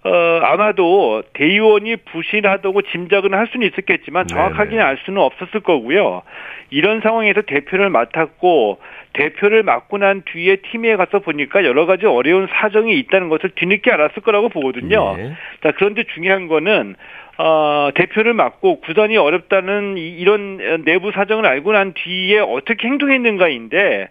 어, 0.05 0.39
아마도 0.43 1.23
대의원이 1.33 1.95
부실하다고 1.97 2.81
짐작은 2.81 3.33
할 3.33 3.47
수는 3.47 3.67
있었겠지만 3.67 4.27
정확하게는 4.27 4.83
알 4.83 4.97
수는 5.05 5.21
없었을 5.21 5.61
거고요. 5.61 6.23
이런 6.71 6.99
상황에서 7.01 7.41
대표를 7.43 7.89
맡았고 7.89 8.79
대표를 9.13 9.63
맡고 9.63 9.99
난 9.99 10.23
뒤에 10.25 10.57
팀에 10.57 10.95
가서 10.97 11.19
보니까 11.19 11.63
여러 11.63 11.85
가지 11.85 12.05
어려운 12.05 12.47
사정이 12.47 12.97
있다는 12.99 13.29
것을 13.29 13.51
뒤늦게 13.55 13.91
알았을 13.91 14.23
거라고 14.23 14.49
보거든요. 14.49 15.15
예. 15.19 15.33
자, 15.61 15.71
그런데 15.75 16.03
중요한 16.03 16.47
거는 16.47 16.95
어, 17.37 17.89
대표를 17.95 18.33
맡고 18.33 18.81
구단이 18.81 19.15
어렵다는 19.17 19.97
이, 19.97 20.09
이런 20.09 20.83
내부 20.83 21.11
사정을 21.11 21.45
알고 21.45 21.71
난 21.71 21.93
뒤에 21.93 22.39
어떻게 22.39 22.87
행동했는가인데 22.87 24.09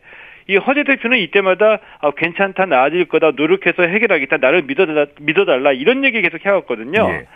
이 0.52 0.56
허재 0.56 0.84
대표는 0.84 1.18
이때마다 1.18 1.78
아, 2.00 2.10
괜찮다 2.10 2.66
나아질 2.66 3.06
거다 3.06 3.32
노력해서 3.36 3.82
해결하겠다 3.82 4.36
나를 4.36 4.62
믿어달라, 4.62 5.06
믿어달라 5.20 5.72
이런 5.72 6.04
얘기 6.04 6.20
계속 6.20 6.44
해왔거든요. 6.44 7.08
예. 7.10 7.26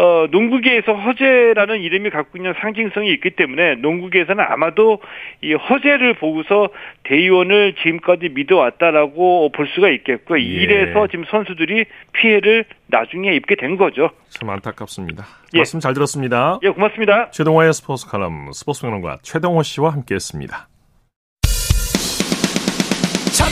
어, 0.00 0.28
농구계에서 0.30 0.94
허재라는 0.94 1.80
이름이 1.80 2.10
갖고 2.10 2.38
있는 2.38 2.54
상징성이 2.60 3.12
있기 3.14 3.30
때문에 3.30 3.74
농구계에서는 3.76 4.42
아마도 4.48 5.00
이 5.42 5.52
허재를 5.52 6.14
보고서 6.14 6.70
대의원을 7.02 7.74
지금까지 7.82 8.30
믿어왔다라고 8.30 9.50
볼 9.52 9.68
수가 9.74 9.90
있겠고 9.90 10.38
예. 10.40 10.42
이래서 10.42 11.06
지금 11.08 11.24
선수들이 11.24 11.84
피해를 12.12 12.64
나중에 12.86 13.34
입게 13.34 13.56
된 13.56 13.76
거죠. 13.76 14.10
참 14.28 14.48
안타깝습니다. 14.48 15.24
예. 15.54 15.58
말씀 15.58 15.80
잘 15.80 15.92
들었습니다. 15.92 16.60
예, 16.62 16.68
고맙습니다. 16.68 17.30
최동화의 17.30 17.72
스포츠 17.74 18.08
칼럼 18.08 18.52
스포츠 18.52 18.82
평론가 18.82 19.18
최동호 19.22 19.62
씨와 19.62 19.90
함께했습니다. 19.90 20.69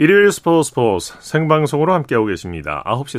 일요일 0.00 0.30
스포츠 0.30 0.68
스포츠 0.68 1.12
생방송으로 1.18 1.92
함께하고 1.92 2.26
계십니다. 2.26 2.84
9시 2.86 3.18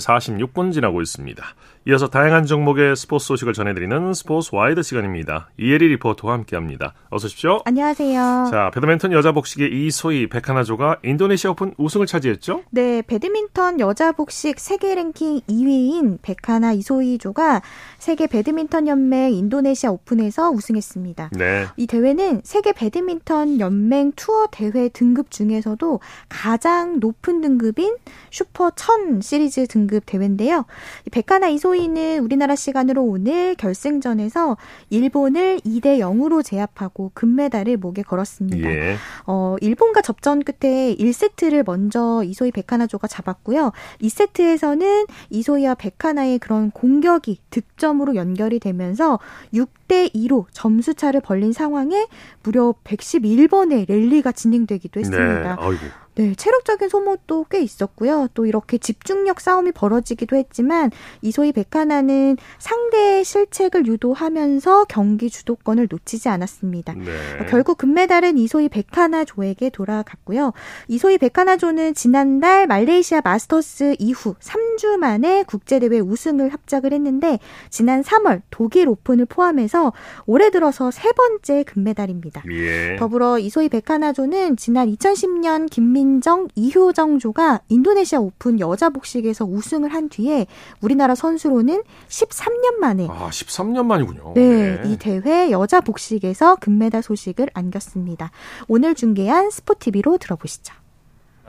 46분 0.54 0.72
지나고 0.72 1.02
있습니다. 1.02 1.44
이어서 1.90 2.08
다양한 2.08 2.46
종목의 2.46 2.96
스포츠 2.96 3.26
소식을 3.26 3.54
전해드리는 3.54 4.14
스포츠 4.14 4.52
와이드 4.54 4.84
시간입니다. 4.84 5.50
이혜리 5.58 5.88
리포터와 5.88 6.36
함께합니다. 6.36 6.94
어서 7.10 7.26
오십시오. 7.26 7.62
안녕하세요. 7.66 8.50
자, 8.52 8.70
배드민턴 8.76 9.12
여자 9.12 9.32
복식의 9.32 9.72
이소희 9.74 10.30
백하나조가 10.30 11.00
인도네시아 11.04 11.50
오픈 11.50 11.74
우승을 11.80 12.06
차지했죠? 12.06 12.62
네, 12.70 13.02
배드민턴 13.02 13.80
여자 13.80 14.12
복식 14.12 14.60
세계 14.60 14.94
랭킹 14.94 15.42
2위인 15.50 16.20
백하나 16.22 16.74
이소희조가 16.74 17.64
세계 17.98 18.28
배드민턴 18.28 18.88
연맹 18.88 19.34
인도네시아 19.34 19.90
오픈에서 19.90 20.52
우승했습니다. 20.52 21.32
네. 21.40 21.66
이 21.76 21.88
대회는 21.88 22.42
세계 22.44 22.72
배드민턴 22.72 23.60
연맹 23.60 24.12
투어 24.16 24.46
대회 24.52 24.90
등급 24.90 25.32
중에서도 25.32 26.00
가장 26.30 27.00
높은 27.00 27.42
등급인 27.42 27.96
슈퍼 28.30 28.70
1000 28.70 29.22
시리즈 29.22 29.66
등급 29.66 30.04
대회인데요. 30.06 30.66
이 31.08 31.10
백하나 31.10 31.48
이소희 31.48 31.79
는 31.88 32.20
우리나라 32.20 32.56
시간으로 32.56 33.04
오늘 33.04 33.56
결승전에서 33.56 34.58
일본을 34.90 35.60
2대 35.66 36.00
0으로 36.00 36.44
제압하고 36.44 37.12
금메달을 37.14 37.78
목에 37.78 38.02
걸었습니다. 38.02 38.70
예. 38.70 38.96
어, 39.26 39.56
일본과 39.62 40.02
접전 40.02 40.44
끝에 40.44 40.96
1세트를 40.96 41.64
먼저 41.66 42.22
이소희 42.26 42.52
백하나조가 42.52 43.08
잡았고요. 43.08 43.72
2세트에서는 44.02 45.08
이소희와 45.30 45.76
백하나의 45.76 46.40
그런 46.40 46.72
공격이 46.72 47.40
득점으로 47.50 48.16
연결이 48.16 48.60
되면서 48.60 49.20
6대 49.54 50.14
2로 50.14 50.46
점수 50.52 50.94
차를 50.94 51.22
벌린 51.22 51.54
상황에 51.54 52.08
무려 52.44 52.74
111번의 52.84 53.88
랠리가 53.88 54.32
진행되기도 54.32 55.02
네. 55.02 55.08
했습니다. 55.08 55.58
아이고. 55.60 55.80
네, 56.20 56.36
체력적인 56.36 56.90
소모도 56.90 57.46
꽤 57.50 57.62
있었고요. 57.62 58.28
또 58.34 58.46
이렇게 58.46 58.78
집중력 58.78 59.40
싸움이 59.40 59.72
벌어지기도 59.72 60.36
했지만 60.36 60.92
이소희 61.22 61.54
백하나는 61.54 62.36
상대의 62.58 63.24
실책을 63.24 63.88
유도하면서 63.88 64.88
경기 64.90 65.30
주도권을 65.30 65.88
놓치지 65.90 66.28
않았습니다. 66.28 66.94
네. 66.96 67.06
어, 67.40 67.46
결국 67.48 67.78
금메달은 67.78 68.38
이소희 68.38 68.68
백하나조에게 68.68 69.70
돌아갔고요. 69.70 70.52
이소희 70.90 71.20
백하나조는 71.20 71.94
지난달 71.94 72.68
말레이시아 72.68 73.22
마스터스 73.24 73.96
이후 73.98 74.36
3주 74.42 74.98
만에 74.98 75.44
국제대회 75.44 76.02
우승을 76.02 76.52
합작을 76.52 76.92
했는데 76.92 77.40
지난 77.70 78.02
3월 78.02 78.42
독일 78.50 78.90
오픈을 78.90 79.26
포함해서 79.26 79.94
올해 80.26 80.50
들어서 80.50 80.92
세 80.92 81.14
번째 81.14 81.64
금메달입니다. 81.64 82.44
예. 82.52 82.98
더불어 82.98 83.40
이소희 83.40 83.70
백하나조는 83.70 84.58
지난 84.58 84.94
2010년 84.94 85.70
김민정, 85.70 86.48
이효정조가 86.56 87.62
인도네시아 87.70 88.20
오픈 88.20 88.60
여자 88.60 88.90
복식에서 88.90 89.46
우승을 89.46 89.94
한 89.94 90.10
뒤에 90.10 90.48
우리나라 90.82 91.16
선수로는 91.16 91.84
13년 92.08 92.76
만에 92.80 93.08
아, 93.10 93.30
13년 93.30 93.86
만이군요. 93.86 94.34
네, 94.36 94.82
이 94.86 94.98
대회 94.98 95.52
여자 95.52 95.82
복식에서 95.82 96.56
금메달 96.58 97.04
소식을 97.04 97.50
안겼습니다. 97.54 98.32
오늘 98.68 98.96
중계한 98.96 99.50
스포티비로 99.52 100.18
들어보시죠. 100.18 100.74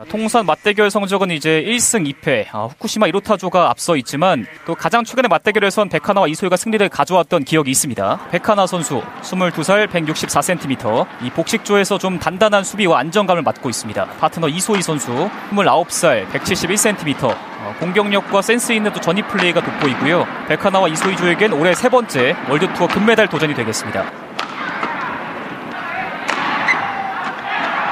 통산 0.08 0.46
맞대결 0.46 0.90
성적은 0.90 1.30
이제 1.30 1.62
1승 1.66 2.10
2패. 2.10 2.46
아, 2.52 2.64
후쿠시마 2.64 3.06
히로타조가 3.08 3.70
앞서 3.70 3.96
있지만 3.96 4.46
또 4.64 4.74
가장 4.74 5.04
최근의 5.04 5.28
맞대결에선 5.28 5.88
백하나와 5.90 6.26
이소희가 6.28 6.56
승리를 6.56 6.88
가져왔던 6.88 7.44
기억이 7.44 7.70
있습니다. 7.70 8.28
백하나 8.30 8.66
선수 8.66 9.02
22살 9.22 9.88
164cm. 9.88 11.06
이 11.22 11.30
복식조에서 11.30 11.98
좀 11.98 12.18
단단한 12.18 12.64
수비와 12.64 12.98
안정감을 13.00 13.42
맡고 13.42 13.68
있습니다. 13.68 14.06
파트너 14.18 14.48
이소희 14.48 14.80
선수 14.80 15.30
29살 15.50 16.28
171cm. 16.30 17.24
어, 17.24 17.74
공격력과 17.78 18.40
센스 18.40 18.72
있는 18.72 18.92
또 18.92 19.00
전입 19.00 19.28
플레이가 19.28 19.62
돋보이고요. 19.62 20.26
백하나와 20.48 20.88
이소희 20.88 21.16
조에겐 21.16 21.52
올해 21.52 21.74
세 21.74 21.88
번째 21.88 22.34
월드투어 22.48 22.88
금메달 22.88 23.28
도전이 23.28 23.54
되겠습니다. 23.54 24.30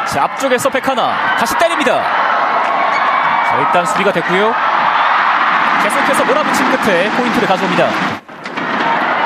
자, 0.08 0.24
앞쪽에서 0.24 0.70
백하나 0.70 1.36
다시 1.38 1.56
때립니다. 1.58 2.02
자, 3.46 3.56
일단 3.58 3.84
수비가 3.84 4.10
됐고요. 4.12 4.54
계속해서 5.82 6.24
몰아붙인 6.24 6.70
끝에 6.70 7.10
포인트를 7.10 7.46
가져옵니다. 7.46 7.86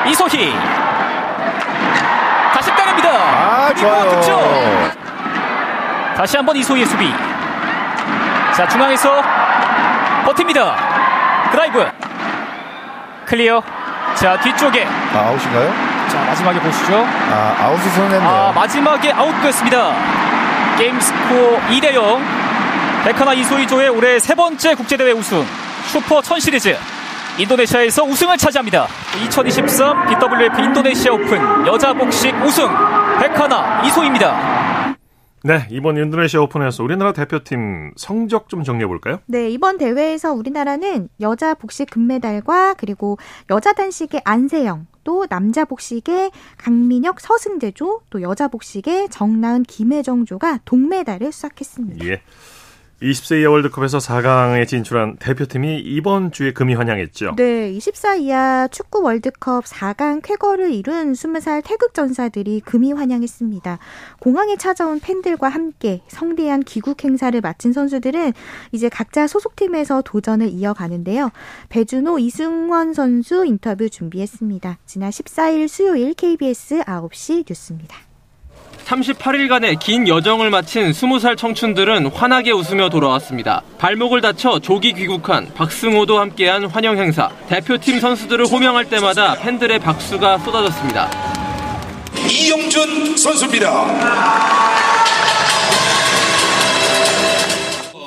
이소희 0.05 0.53
다시 2.53 2.75
때립니다. 2.75 3.09
아, 3.09 3.67
그리고 3.69 3.87
좋아요. 3.87 4.09
득점. 4.09 4.91
다시 6.17 6.37
한번 6.37 6.55
이소희의 6.57 6.85
수비. 6.85 7.13
자, 8.53 8.67
중앙에서 8.67 9.21
버팁니다. 10.25 10.75
드라이브. 11.51 11.89
클리어. 13.25 13.63
자, 14.15 14.37
뒤쪽에. 14.41 14.85
아, 15.15 15.17
아웃인가요? 15.29 15.73
자, 16.09 16.19
마지막에 16.27 16.59
보시죠. 16.59 17.07
아, 17.31 17.55
아웃을 17.63 17.89
선언했네요. 17.91 18.29
아, 18.29 18.51
마지막에 18.53 19.11
아웃됐습니다. 19.11 20.22
게임 20.77 20.99
스코어 20.99 21.59
2대 21.69 21.93
0. 21.93 22.21
백하나 23.05 23.33
이소희조의 23.33 23.89
올해 23.89 24.19
세 24.19 24.33
번째 24.33 24.75
국제대회 24.75 25.11
우승. 25.11 25.43
슈퍼 25.91 26.21
1000 26.21 26.39
시리즈. 26.39 26.75
인도네시아에서 27.37 28.03
우승을 28.03 28.37
차지합니다. 28.37 28.87
2023 29.25 30.07
BWF 30.07 30.61
인도네시아 30.61 31.13
오픈 31.13 31.67
여자 31.67 31.93
복식 31.93 32.33
우승. 32.43 32.67
백하나 33.19 33.83
이소희입니다. 33.85 34.95
네, 35.45 35.67
이번 35.69 35.97
인도네시아 35.97 36.41
오픈에서 36.41 36.83
우리나라 36.83 37.11
대표팀 37.11 37.93
성적 37.97 38.47
좀 38.49 38.63
정리해 38.63 38.87
볼까요? 38.87 39.19
네, 39.27 39.49
이번 39.49 39.77
대회에서 39.77 40.31
우리나라는 40.31 41.09
여자 41.19 41.53
복식 41.53 41.89
금메달과 41.89 42.75
그리고 42.77 43.17
여자 43.49 43.73
단식의 43.73 44.21
안세영, 44.23 44.85
또 45.03 45.27
남자 45.27 45.65
복식의 45.65 46.31
강민혁 46.57 47.19
서승재조, 47.19 48.01
또 48.09 48.21
여자 48.21 48.47
복식의 48.47 49.09
정나은 49.09 49.63
김혜정조가 49.63 50.59
동메달을 50.65 51.31
수확했습니다. 51.31 52.05
예. 52.05 52.21
20세 53.03 53.41
이하 53.41 53.51
월드컵에서 53.51 53.97
4강에 53.97 54.65
진출한 54.65 55.17
대표팀이 55.17 55.79
이번 55.79 56.31
주에 56.31 56.53
금이 56.53 56.73
환영했죠. 56.73 57.35
네, 57.35 57.69
24 57.71 58.15
이하 58.15 58.67
축구 58.69 59.01
월드컵 59.01 59.65
4강 59.65 60.21
쾌거를 60.23 60.71
이룬 60.73 61.11
20살 61.11 61.61
태극 61.65 61.93
전사들이 61.93 62.61
금이 62.61 62.93
환영했습니다. 62.93 63.79
공항에 64.19 64.55
찾아온 64.55 65.01
팬들과 65.01 65.49
함께 65.49 66.01
성대한 66.07 66.61
귀국 66.61 67.03
행사를 67.03 67.39
마친 67.41 67.73
선수들은 67.73 68.31
이제 68.71 68.87
각자 68.87 69.27
소속팀에서 69.27 70.01
도전을 70.05 70.49
이어가는데요. 70.49 71.31
배준호, 71.67 72.19
이승원 72.19 72.93
선수 72.93 73.45
인터뷰 73.45 73.89
준비했습니다. 73.89 74.77
지난 74.85 75.09
14일 75.09 75.67
수요일 75.67 76.13
KBS 76.13 76.79
9시 76.81 77.45
뉴스입니다. 77.49 78.12
38일간의 78.85 79.79
긴 79.79 80.07
여정을 80.07 80.49
마친 80.49 80.91
20살 80.91 81.37
청춘들은 81.37 82.07
환하게 82.07 82.51
웃으며 82.51 82.89
돌아왔습니다. 82.89 83.61
발목을 83.77 84.21
다쳐 84.21 84.59
조기 84.59 84.93
귀국한 84.93 85.51
박승호도 85.53 86.19
함께한 86.19 86.65
환영 86.65 86.97
행사. 86.97 87.29
대표팀 87.47 87.99
선수들을 87.99 88.45
호명할 88.45 88.89
때마다 88.89 89.35
팬들의 89.35 89.79
박수가 89.79 90.39
쏟아졌습니다. 90.39 91.09
이영준 92.29 93.17
선수입니다. 93.17 95.02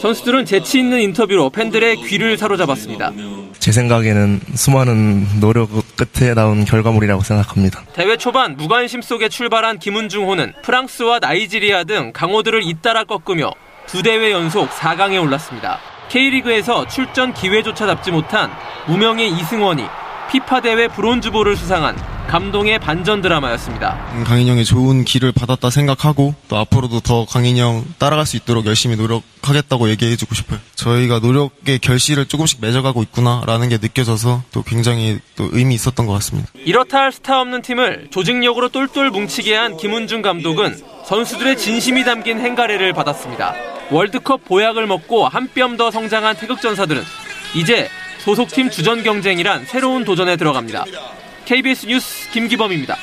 선수들은 0.00 0.44
재치 0.44 0.78
있는 0.78 1.00
인터뷰로 1.00 1.50
팬들의 1.50 1.96
귀를 2.02 2.36
사로잡았습니다. 2.36 3.12
제 3.58 3.72
생각에는 3.72 4.40
수많은 4.54 5.40
노력 5.40 5.70
끝에 5.96 6.34
나온 6.34 6.64
결과물이라고 6.64 7.22
생각합니다. 7.22 7.82
대회 7.94 8.16
초반 8.16 8.56
무관심 8.56 9.02
속에 9.02 9.28
출발한 9.28 9.78
김은중호는 9.78 10.52
프랑스와 10.62 11.18
나이지리아 11.18 11.84
등 11.84 12.12
강호들을 12.12 12.62
잇따라 12.62 13.04
꺾으며 13.04 13.50
두 13.86 14.02
대회 14.02 14.30
연속 14.30 14.70
4강에 14.70 15.20
올랐습니다. 15.20 15.78
K리그에서 16.08 16.86
출전 16.86 17.34
기회조차 17.34 17.86
잡지 17.86 18.10
못한 18.12 18.50
무명의 18.86 19.30
이승원이 19.30 19.84
피파 20.30 20.60
대회 20.60 20.88
브론즈볼을 20.88 21.56
수상한 21.56 21.96
감동의 22.26 22.80
반전 22.80 23.22
드라마였습니다. 23.22 23.96
강인영의 24.24 24.64
좋은 24.64 25.04
길을 25.04 25.30
받았다 25.30 25.70
생각하고 25.70 26.34
또 26.48 26.56
앞으로도 26.56 26.98
더 27.00 27.24
강인영 27.24 27.84
따라갈 27.98 28.26
수 28.26 28.36
있도록 28.36 28.66
열심히 28.66 28.96
노력하겠다고 28.96 29.88
얘기해주고 29.90 30.34
싶어요. 30.34 30.58
저희가 30.74 31.20
노력의 31.20 31.78
결실을 31.78 32.26
조금씩 32.26 32.60
맺어가고 32.60 33.04
있구나라는 33.04 33.68
게 33.68 33.78
느껴져서 33.78 34.42
또 34.50 34.62
굉장히 34.64 35.20
또 35.36 35.48
의미 35.52 35.76
있었던 35.76 36.04
것 36.06 36.14
같습니다. 36.14 36.48
이렇다 36.64 36.98
할 36.98 37.12
스타 37.12 37.40
없는 37.40 37.62
팀을 37.62 38.08
조직력으로 38.10 38.70
똘똘 38.70 39.10
뭉치게 39.10 39.54
한 39.54 39.76
김은중 39.76 40.22
감독은 40.22 40.80
선수들의 41.06 41.56
진심이 41.58 42.04
담긴 42.04 42.40
행가래를 42.40 42.92
받았습니다. 42.92 43.54
월드컵 43.92 44.44
보약을 44.46 44.88
먹고 44.88 45.28
한 45.28 45.48
뼘 45.54 45.76
더 45.76 45.92
성장한 45.92 46.34
태극전사들은 46.38 47.04
이제 47.54 47.88
소속팀 48.26 48.70
주전 48.70 49.04
경쟁이란 49.04 49.66
새로운 49.66 50.04
도전에 50.04 50.36
들어갑니다. 50.36 50.84
KBS 51.44 51.86
뉴스 51.86 52.28
김기범입니다. 52.32 52.96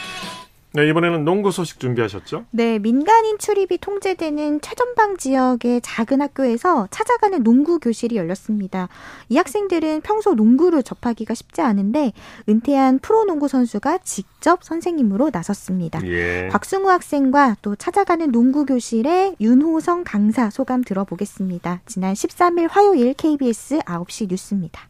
네, 0.74 0.90
이번에는 0.90 1.24
농구 1.24 1.50
소식 1.50 1.80
준비하셨죠? 1.80 2.44
네, 2.52 2.78
민간인 2.78 3.38
출입이 3.38 3.78
통제되는 3.78 4.60
최전방 4.60 5.16
지역의 5.16 5.80
작은 5.82 6.20
학교에서 6.20 6.90
찾아가는 6.92 7.42
농구 7.42 7.80
교실이 7.80 8.18
열렸습니다. 8.18 8.90
이 9.30 9.38
학생들은 9.38 10.02
평소 10.02 10.34
농구를 10.34 10.84
접하기가 10.84 11.36
쉽지 11.36 11.62
않은데 11.62 12.12
은퇴한 12.50 13.00
프로농구 13.00 13.48
선수가 13.48 14.00
직접 14.00 14.62
선생님으로 14.62 15.30
나섰습니다. 15.32 16.06
예. 16.06 16.50
곽승우 16.52 16.90
학생과 16.90 17.56
또 17.62 17.78
찾아가는 17.78 18.30
농구 18.30 18.66
교실의 18.66 19.38
윤호성 19.40 20.04
강사 20.04 20.50
소감 20.50 20.84
들어보겠습니다. 20.84 21.80
지난 21.86 22.14
13일 22.14 22.68
화요일 22.70 23.14
KBS 23.14 23.80
9시 23.86 24.28
뉴스입니다. 24.30 24.90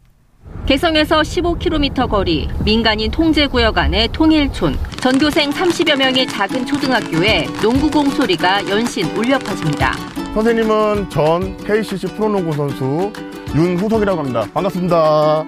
개성에서 0.66 1.22
15km 1.22 2.10
거리 2.10 2.48
민간인 2.64 3.12
통제구역 3.12 3.78
안의 3.78 4.10
통일촌 4.14 4.78
전교생 5.02 5.50
30여 5.50 5.98
명의 5.98 6.26
작은 6.26 6.66
초등학교에 6.66 7.48
농구공 7.62 8.10
소리가 8.12 8.70
연신 8.70 9.06
울려 9.18 9.38
퍼집니다. 9.40 9.94
선생님은 10.34 11.10
전 11.10 11.58
KCC 11.58 12.08
프로농구 12.16 12.54
선수 12.54 13.12
윤후석이라고 13.54 14.20
합니다. 14.20 14.48
반갑습니다. 14.54 15.46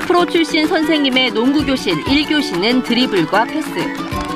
프로 0.00 0.26
출신 0.26 0.66
선생님의 0.66 1.30
농구 1.30 1.64
교실 1.64 1.94
1교시는 2.04 2.84
드리블과 2.84 3.44
패스 3.44 3.70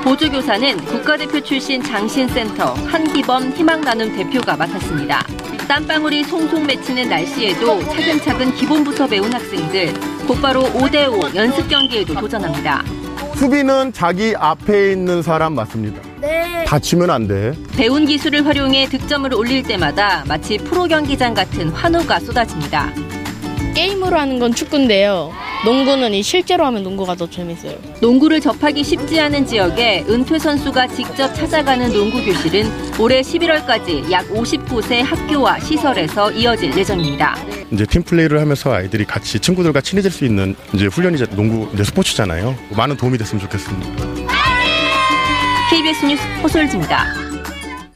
보조교사는 0.04 0.76
국가대표 0.84 1.40
출신 1.40 1.82
장신센터 1.82 2.74
한기범 2.74 3.52
희망나눔 3.52 4.14
대표가 4.14 4.54
맡았습니다. 4.54 5.26
땀방울이 5.66 6.24
송송 6.24 6.66
맺히는 6.66 7.08
날씨에도 7.08 7.82
차근차근 7.88 8.54
기본부터 8.54 9.06
배운 9.06 9.32
학생들 9.32 9.94
곧바로 10.26 10.64
5대5 10.64 11.34
연습 11.34 11.66
경기에도 11.68 12.12
도전합니다. 12.12 12.84
수비는 13.36 13.94
자기 13.94 14.34
앞에 14.38 14.92
있는 14.92 15.22
사람 15.22 15.54
맞습니다. 15.54 16.02
네. 16.20 16.64
다치면 16.66 17.08
안 17.08 17.26
돼. 17.26 17.54
배운 17.74 18.04
기술을 18.04 18.44
활용해 18.46 18.90
득점을 18.90 19.32
올릴 19.32 19.62
때마다 19.62 20.22
마치 20.28 20.58
프로 20.58 20.86
경기장 20.86 21.32
같은 21.32 21.70
환호가 21.70 22.20
쏟아집니다. 22.20 22.92
게임으로 23.74 24.18
하는 24.18 24.38
건 24.38 24.54
축구인데요. 24.54 25.32
농구는 25.64 26.12
이 26.12 26.22
실제로 26.22 26.66
하면 26.66 26.82
농구가 26.82 27.14
더 27.14 27.28
재밌어요. 27.28 27.74
농구를 28.00 28.40
접하기 28.40 28.84
쉽지 28.84 29.18
않은 29.18 29.46
지역에 29.46 30.04
은퇴 30.08 30.38
선수가 30.38 30.88
직접 30.88 31.32
찾아가는 31.34 31.90
농구 31.90 32.22
교실은 32.22 32.70
올해 33.00 33.22
11월까지 33.22 34.10
약 34.10 34.28
50곳의 34.28 35.02
학교와 35.02 35.58
시설에서 35.60 36.30
이어질 36.32 36.76
예정입니다. 36.76 37.36
이제 37.70 37.86
팀 37.86 38.02
플레이를 38.02 38.40
하면서 38.40 38.74
아이들이 38.74 39.06
같이 39.06 39.40
친구들과 39.40 39.80
친해질 39.80 40.10
수 40.10 40.26
있는 40.26 40.54
이제 40.74 40.86
훈련이 40.86 41.16
이제 41.16 41.26
농구 41.30 41.66
이제 41.72 41.82
스포츠잖아요. 41.82 42.54
많은 42.76 42.96
도움이 42.98 43.16
됐으면 43.16 43.40
좋겠습니다. 43.40 44.04
KBS 45.70 46.04
뉴스 46.04 46.22
호솔지입니다. 46.42 47.23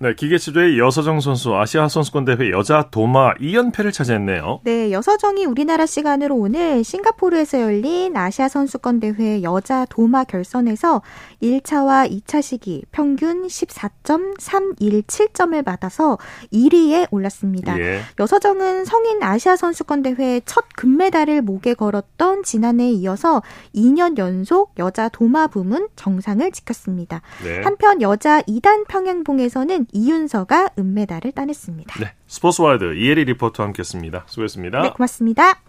네, 0.01 0.15
기계치도의 0.15 0.79
여서정 0.79 1.19
선수 1.19 1.57
아시아 1.57 1.89
선수권 1.89 2.25
대회 2.25 2.53
여자 2.53 2.89
도마 2.89 3.35
2연패를 3.35 3.93
차지했네요. 3.93 4.61
네, 4.63 4.93
여서정이 4.93 5.45
우리나라 5.45 5.87
시간으로 5.87 6.37
오늘 6.37 6.85
싱가포르에서 6.85 7.61
열린 7.61 8.17
아시아 8.17 8.49
선수권 8.49 9.01
대회 9.01 9.43
여자 9.43 9.85
도마 9.87 10.23
결선에서 10.23 11.03
1차와 11.43 12.09
2차 12.13 12.43
시기 12.43 12.85
평균 12.93 13.49
14.317점을 13.49 15.65
받아서 15.65 16.17
1위에 16.53 17.09
올랐습니다. 17.11 17.77
예. 17.81 18.03
여서정은 18.21 18.85
성인 18.85 19.21
아시아 19.21 19.57
선수권 19.57 20.03
대회 20.03 20.41
첫 20.45 20.65
금메달을 20.77 21.43
목에 21.43 21.75
걸었던 21.75 22.45
지난해에 22.45 22.91
이어서 22.91 23.43
2년 23.75 24.17
연속 24.17 24.75
여자 24.79 25.09
도마 25.09 25.49
부문 25.49 25.89
정상을 25.97 26.49
지켰습니다. 26.53 27.21
네. 27.43 27.63
한편 27.65 28.01
여자 28.01 28.43
2단 28.43 28.87
평행봉에서는 28.87 29.88
이윤서가 29.93 30.71
은메달을 30.79 31.33
따냈습니다. 31.33 32.01
네, 32.01 32.13
스포츠와이드 32.27 32.95
이혜리 32.95 33.25
리포터와 33.25 33.69
함께했습니다. 33.69 34.25
수고했습니다. 34.27 34.83
네, 34.83 34.91
고맙습니다. 34.91 35.61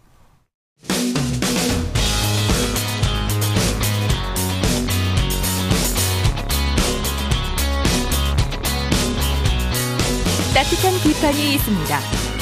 따뜻한 10.53 10.91
비판이 11.03 11.53
있습니다. 11.55 11.99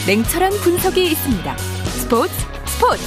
냉철한 0.07 0.51
분석이 0.63 1.03
있습니다. 1.11 1.57
스포츠 1.57 2.33
스포츠 2.65 3.03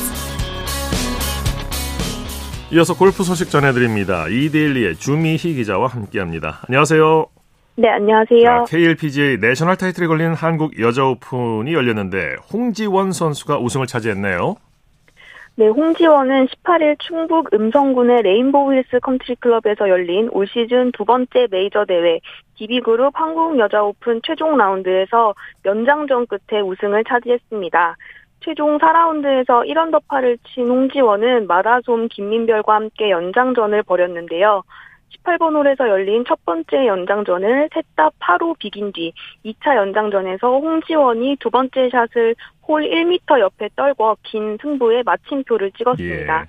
이어서 2.73 2.97
골프 2.97 3.25
소식 3.25 3.51
전해드립니다. 3.51 4.29
이데일리의 4.29 4.97
주미희 4.97 5.55
기자와 5.55 5.89
함께합니다. 5.89 6.61
안녕하세요. 6.69 7.40
네, 7.77 7.89
안녕하세요. 7.89 8.45
자, 8.45 8.65
KLPGA 8.69 9.39
내셔널 9.39 9.77
타이틀이 9.77 10.07
걸린 10.07 10.35
한국 10.35 10.79
여자 10.81 11.05
오픈이 11.05 11.73
열렸는데 11.73 12.37
홍지원 12.53 13.13
선수가 13.13 13.59
우승을 13.59 13.87
차지했네요. 13.87 14.57
네, 15.57 15.67
홍지원은 15.69 16.47
18일 16.47 16.97
충북 17.01 17.53
음성군의 17.53 18.23
레인보우 18.23 18.73
힐스 18.75 19.01
컨트리 19.01 19.37
클럽에서 19.37 19.89
열린 19.89 20.29
올 20.33 20.47
시즌 20.47 20.93
두 20.93 21.05
번째 21.05 21.49
메이저 21.51 21.85
대회 21.85 22.21
DB그룹 22.57 23.13
한국 23.15 23.59
여자 23.59 23.83
오픈 23.83 24.21
최종 24.25 24.57
라운드에서 24.57 25.35
연장전 25.65 26.27
끝에 26.27 26.61
우승을 26.61 27.05
차지했습니다. 27.05 27.97
최종 28.41 28.79
4라운드에서 28.79 29.67
1언더파를 29.69 30.39
친 30.47 30.69
홍지원은 30.69 31.47
마다솜 31.47 32.09
김민별과 32.09 32.75
함께 32.75 33.11
연장전을 33.11 33.83
벌였는데요. 33.83 34.63
18번 35.11 35.55
홀에서 35.55 35.89
열린 35.89 36.25
첫 36.27 36.45
번째 36.45 36.87
연장전을 36.87 37.71
셋 37.73 37.95
다 37.95 38.11
파로 38.19 38.55
비긴 38.55 38.93
뒤 38.93 39.13
2차 39.45 39.77
연장전에서 39.77 40.49
홍지원이 40.49 41.37
두 41.41 41.51
번째 41.51 41.89
샷을 41.91 42.35
홀 42.67 42.83
1m 42.83 43.41
옆에 43.41 43.69
떨궈 43.75 44.17
긴 44.23 44.57
승부에 44.63 45.03
마침표를 45.05 45.73
찍었습니다. 45.73 46.41
예. 46.43 46.47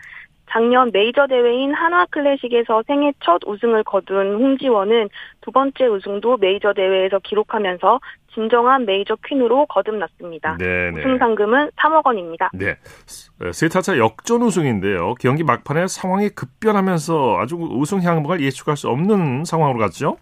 작년 0.50 0.92
메이저 0.92 1.28
대회인 1.28 1.74
한화 1.74 2.06
클래식에서 2.08 2.84
생애 2.88 3.14
첫 3.24 3.42
우승을 3.46 3.84
거둔 3.84 4.36
홍지원은 4.36 5.10
두 5.42 5.52
번째 5.52 5.86
우승도 5.86 6.38
메이저 6.38 6.74
대회에서 6.74 7.20
기록하면서 7.20 8.00
진정한 8.34 8.86
메이저 8.86 9.16
퀸으로 9.26 9.66
거듭났습니다. 9.68 10.58
네네. 10.58 11.00
우승 11.00 11.18
상금은 11.18 11.70
3억 11.78 12.06
원입니다. 12.06 12.50
네. 12.54 12.76
세타차 13.52 13.98
역전 13.98 14.42
우승인데요. 14.42 15.16
경기 15.16 15.44
막판에 15.44 15.88
상황이 15.88 16.30
급변하면서 16.30 17.38
아주 17.40 17.56
우승 17.56 18.02
향방을 18.02 18.42
예측할 18.42 18.78
수 18.78 18.90
없는 18.90 19.46
상황으로 19.46 19.80
갔죠? 19.80 20.18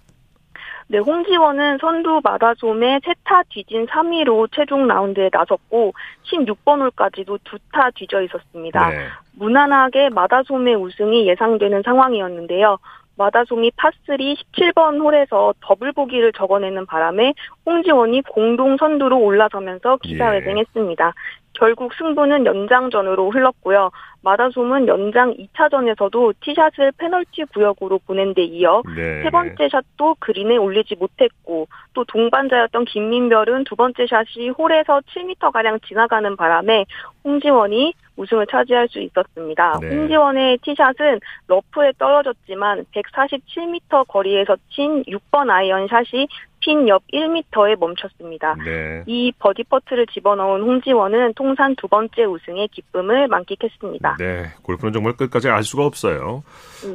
네, 0.91 0.97
홍지원은 0.97 1.77
선두 1.79 2.21
마다솜에 2.23 3.01
세타 3.05 3.43
뒤진 3.49 3.85
3위로 3.85 4.49
최종 4.51 4.87
라운드에 4.87 5.29
나섰고 5.31 5.93
16번 6.23 6.79
홀까지도 6.81 7.37
두 7.43 7.59
타 7.71 7.91
뒤져 7.91 8.21
있었습니다. 8.23 8.89
네. 8.89 9.05
무난하게 9.33 10.09
마다솜의 10.09 10.75
우승이 10.75 11.27
예상되는 11.27 11.83
상황이었는데요. 11.83 12.79
마다솜이 13.20 13.72
파3 13.72 14.38
17번 14.55 15.01
홀에서 15.01 15.53
더블 15.59 15.91
보기를 15.91 16.32
적어내는 16.32 16.86
바람에 16.86 17.34
홍지원이 17.65 18.22
공동 18.22 18.78
선두로 18.78 19.20
올라서면서 19.20 19.97
기사회생했습니다. 19.97 21.13
결국 21.53 21.93
승부는 21.95 22.45
연장전으로 22.45 23.32
흘렀고요. 23.32 23.91
마다솜은 24.22 24.88
연장 24.88 25.34
2차전에서도 25.34 26.34
티샷을 26.39 26.93
페널티 26.97 27.45
구역으로 27.53 27.99
보낸 28.05 28.34
데 28.34 28.43
이어 28.43 28.82
네. 28.95 29.24
세 29.24 29.30
번째 29.30 29.67
샷도 29.70 30.15
그린에 30.20 30.55
올리지 30.55 30.95
못했고 30.95 31.67
또 31.93 32.05
동반자였던 32.05 32.86
김민별은 32.86 33.65
두 33.65 33.76
번째 33.76 34.07
샷이 34.07 34.49
홀에서 34.49 35.01
7m가량 35.01 35.84
지나가는 35.86 36.36
바람에 36.38 36.86
홍지원이 37.26 37.93
우승을 38.20 38.47
차지할 38.47 38.89
수 38.89 38.99
있었습니다. 38.99 39.80
네. 39.82 39.95
홍지원의 39.95 40.59
티샷은 40.59 41.20
러프에 41.47 41.93
떨어졌지만 41.97 42.86
147m 42.93 44.07
거리에서 44.07 44.57
친 44.70 45.03
6번 45.03 45.49
아이언 45.49 45.88
샷이 45.88 46.28
핀 46.59 46.88
옆 46.89 47.01
1m에 47.13 47.80
멈췄습니다. 47.80 48.55
네. 48.65 49.03
이 49.07 49.32
버디 49.39 49.63
퍼트를 49.63 50.07
집어넣은 50.07 50.61
홍지원은 50.61 51.34
통산 51.36 51.76
두 51.76 51.88
번째 51.88 52.26
우승의 52.26 52.67
기쁨을 52.67 53.30
만끽했습니다. 53.30 54.17
네. 54.20 54.47
골프는 54.63 54.91
정말 54.91 55.13
끝까지 55.13 55.47
알 55.49 55.63
수가 55.63 55.86
없어요. 55.86 56.43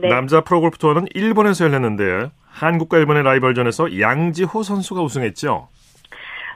네. 0.03 0.09
남자 0.09 0.43
프로골프 0.43 0.77
투어는 0.77 1.07
일본에서 1.15 1.65
열렸는데 1.65 2.31
한국과 2.47 2.99
일본의 2.99 3.23
라이벌전에서 3.23 3.99
양지호 3.99 4.63
선수가 4.63 5.03
우승했죠. 5.03 5.69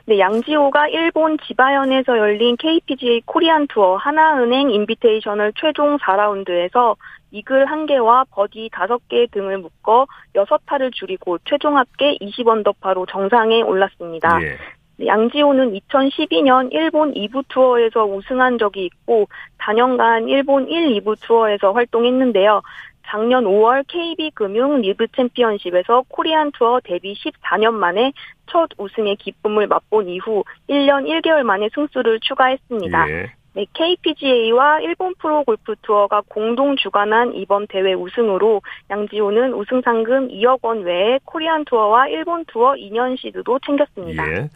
네, 0.09 0.19
양지호가 0.21 0.89
일본 0.89 1.37
지바현에서 1.37 2.17
열린 2.17 2.57
KPGA 2.57 3.21
코리안 3.27 3.67
투어 3.67 3.97
하나은행 3.97 4.71
인비테이셔널 4.71 5.53
최종 5.61 5.99
4라운드에서 5.99 6.97
이글 7.31 7.67
1개와 7.67 8.25
버디 8.31 8.71
5개 8.73 9.31
등을 9.31 9.59
묶어 9.59 10.07
6타를 10.35 10.95
줄이고 10.95 11.37
최종 11.45 11.77
합계 11.77 12.17
20언더파로 12.23 13.07
정상에 13.07 13.61
올랐습니다. 13.61 14.41
예. 14.41 14.57
네, 14.97 15.07
양지호는 15.09 15.75
2012년 15.75 16.73
일본 16.73 17.13
2부 17.13 17.45
투어에서 17.49 18.07
우승한 18.07 18.57
적이 18.57 18.87
있고 18.87 19.29
4년간 19.59 20.31
일본 20.31 20.69
1, 20.69 21.03
2부 21.03 21.21
투어에서 21.21 21.73
활동했는데요. 21.73 22.63
작년 23.09 23.45
5월 23.45 23.85
KB금융 23.89 24.83
리브 24.83 25.07
챔피언십에서 25.17 26.05
코리안 26.09 26.53
투어 26.53 26.79
데뷔 26.85 27.15
14년 27.15 27.73
만에 27.73 28.13
첫 28.47 28.69
우승의 28.77 29.17
기쁨을 29.17 29.67
맛본 29.67 30.09
이후 30.09 30.45
1년 30.69 31.07
1개월 31.07 31.43
만에 31.43 31.69
승수를 31.75 32.21
추가했습니다. 32.21 33.11
예. 33.11 33.33
네, 33.55 33.67
KPGA와 33.73 34.81
일본 34.81 35.15
프로 35.19 35.43
골프 35.43 35.75
투어가 35.83 36.23
공동 36.29 36.77
주관한 36.77 37.35
이번 37.35 37.67
대회 37.67 37.95
우승으로 37.95 38.61
양지호는 38.91 39.55
우승 39.55 39.81
상금 39.81 40.29
2억 40.29 40.59
원 40.63 40.83
외에 40.83 41.19
코리안 41.25 41.65
투어와 41.65 42.09
일본 42.09 42.45
투어 42.45 42.75
2년 42.75 43.19
시드도 43.19 43.59
챙겼습니다. 43.67 44.31
예. 44.31 44.49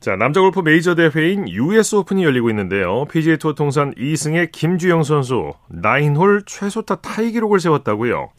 자, 0.00 0.14
남자 0.14 0.40
골프 0.40 0.60
메이저 0.60 0.94
대회인 0.94 1.48
US 1.48 1.96
오픈이 1.96 2.22
열리고 2.22 2.50
있는데요. 2.50 3.04
PGA 3.06 3.36
투어 3.36 3.54
통산 3.54 3.92
2승의 3.94 4.52
김주형 4.52 5.02
선수 5.02 5.54
9홀 5.72 6.46
최소타 6.46 6.96
타이 6.96 7.32
기록을 7.32 7.58
세웠다고요. 7.58 8.30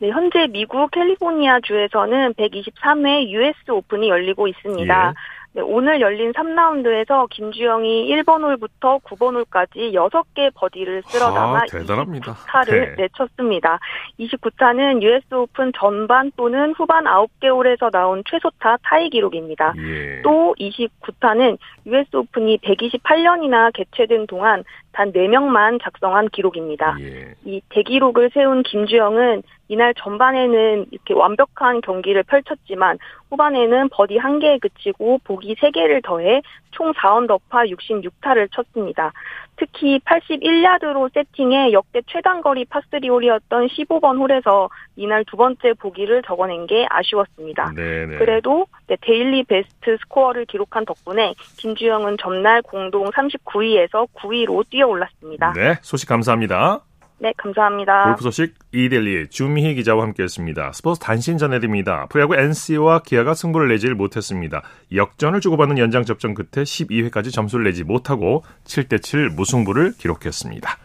네, 0.00 0.10
현재 0.10 0.46
미국 0.50 0.90
캘리포니아 0.90 1.58
주에서는 1.60 2.34
123회 2.34 3.28
US 3.30 3.70
오픈이 3.70 4.10
열리고 4.10 4.46
있습니다. 4.46 5.08
예. 5.08 5.14
네, 5.54 5.62
오늘 5.62 6.00
열린 6.00 6.32
3라운드에서 6.32 7.28
김주형이 7.30 8.06
1번 8.12 8.42
홀부터 8.42 8.98
9번 8.98 9.34
홀까지 9.34 9.92
6개 9.92 10.52
버디를 10.54 11.02
쓸어 11.06 11.32
담아 11.32 11.58
아, 11.58 11.62
대단합니다. 11.70 12.34
29타를 12.34 12.70
네. 12.70 12.94
내쳤습니다. 12.98 13.80
29타는 14.20 15.02
US 15.02 15.34
오픈 15.34 15.72
전반 15.74 16.30
또는 16.36 16.74
후반 16.76 17.04
9개 17.04 17.48
홀에서 17.48 17.88
나온 17.90 18.22
최소타 18.28 18.78
타이 18.82 19.08
기록입니다. 19.08 19.72
예. 19.78 20.22
또 20.22 20.54
29타는 20.58 21.56
US 21.86 22.14
오픈이 22.14 22.58
128년이나 22.58 23.72
개최된 23.72 24.26
동안 24.26 24.64
단 24.92 25.12
4명만 25.12 25.80
작성한 25.82 26.28
기록입니다. 26.28 26.96
예. 27.00 27.34
이 27.44 27.62
대기록을 27.70 28.30
세운 28.34 28.62
김주형은 28.62 29.42
이날 29.68 29.94
전반에는 29.94 30.86
이렇게 30.90 31.14
완벽한 31.14 31.80
경기를 31.80 32.22
펼쳤지만 32.24 32.98
후반에는 33.30 33.90
버디 33.90 34.18
1개에 34.18 34.60
그치고 34.60 35.18
보기 35.24 35.54
3개를 35.56 36.02
더해 36.02 36.42
총 36.70 36.92
4언더파 36.92 37.70
66타를 37.70 38.50
쳤습니다. 38.52 39.12
특히 39.56 39.98
81야드로 40.00 41.12
세팅해 41.12 41.72
역대 41.72 42.00
최단거리 42.06 42.66
파3 42.66 43.08
홀이었던 43.08 43.66
15번 43.66 44.18
홀에서 44.18 44.70
이날 44.96 45.24
두 45.24 45.36
번째 45.36 45.74
보기를 45.74 46.22
적어낸 46.22 46.66
게 46.66 46.86
아쉬웠습니다. 46.88 47.72
네네. 47.74 48.18
그래도 48.18 48.66
네, 48.86 48.96
daily 49.00 49.42
베스트 49.42 49.96
스코어를 50.02 50.46
기록한 50.46 50.84
덕분에 50.84 51.34
김주형은 51.56 52.16
전날 52.20 52.62
공동 52.62 53.06
39위에서 53.10 54.06
9위로 54.14 54.64
뛰어 54.70 54.86
올랐습니다. 54.86 55.52
네, 55.54 55.74
소식 55.82 56.08
감사합니다. 56.08 56.80
네, 57.20 57.32
감사합니다. 57.36 58.04
골프 58.04 58.22
소식 58.22 58.54
이데일리의 58.72 59.28
주미희 59.28 59.74
기자와 59.74 60.04
함께했습니다. 60.04 60.72
스포츠 60.72 61.00
단신 61.00 61.36
전해드립니다. 61.36 62.06
프로야구 62.06 62.36
NC와 62.36 63.00
기아가 63.00 63.34
승부를 63.34 63.68
내질 63.68 63.94
못했습니다. 63.94 64.62
역전을 64.94 65.40
주고받는 65.40 65.78
연장 65.78 66.04
접전 66.04 66.34
끝에 66.34 66.62
12회까지 66.62 67.32
점수를 67.32 67.64
내지 67.64 67.82
못하고 67.82 68.44
7대7 68.64 69.34
무승부를 69.34 69.94
기록했습니다. 69.98 70.78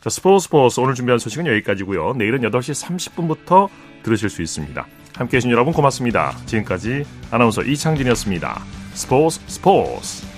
자, 0.00 0.10
스포츠 0.10 0.44
스포츠 0.44 0.80
오늘 0.80 0.94
준비한 0.94 1.18
소식은 1.18 1.46
여기까지고요. 1.46 2.14
내일은 2.14 2.40
8시 2.42 2.86
30분부터 2.86 3.68
들으실 4.02 4.30
수 4.30 4.42
있습니다. 4.42 4.86
함께해 5.16 5.40
주신 5.40 5.50
여러분 5.50 5.72
고맙습니다. 5.72 6.32
지금까지 6.46 7.04
아나운서 7.30 7.62
이창진이었습니다. 7.62 8.62
스포츠 8.94 9.40
스포츠 9.46 10.31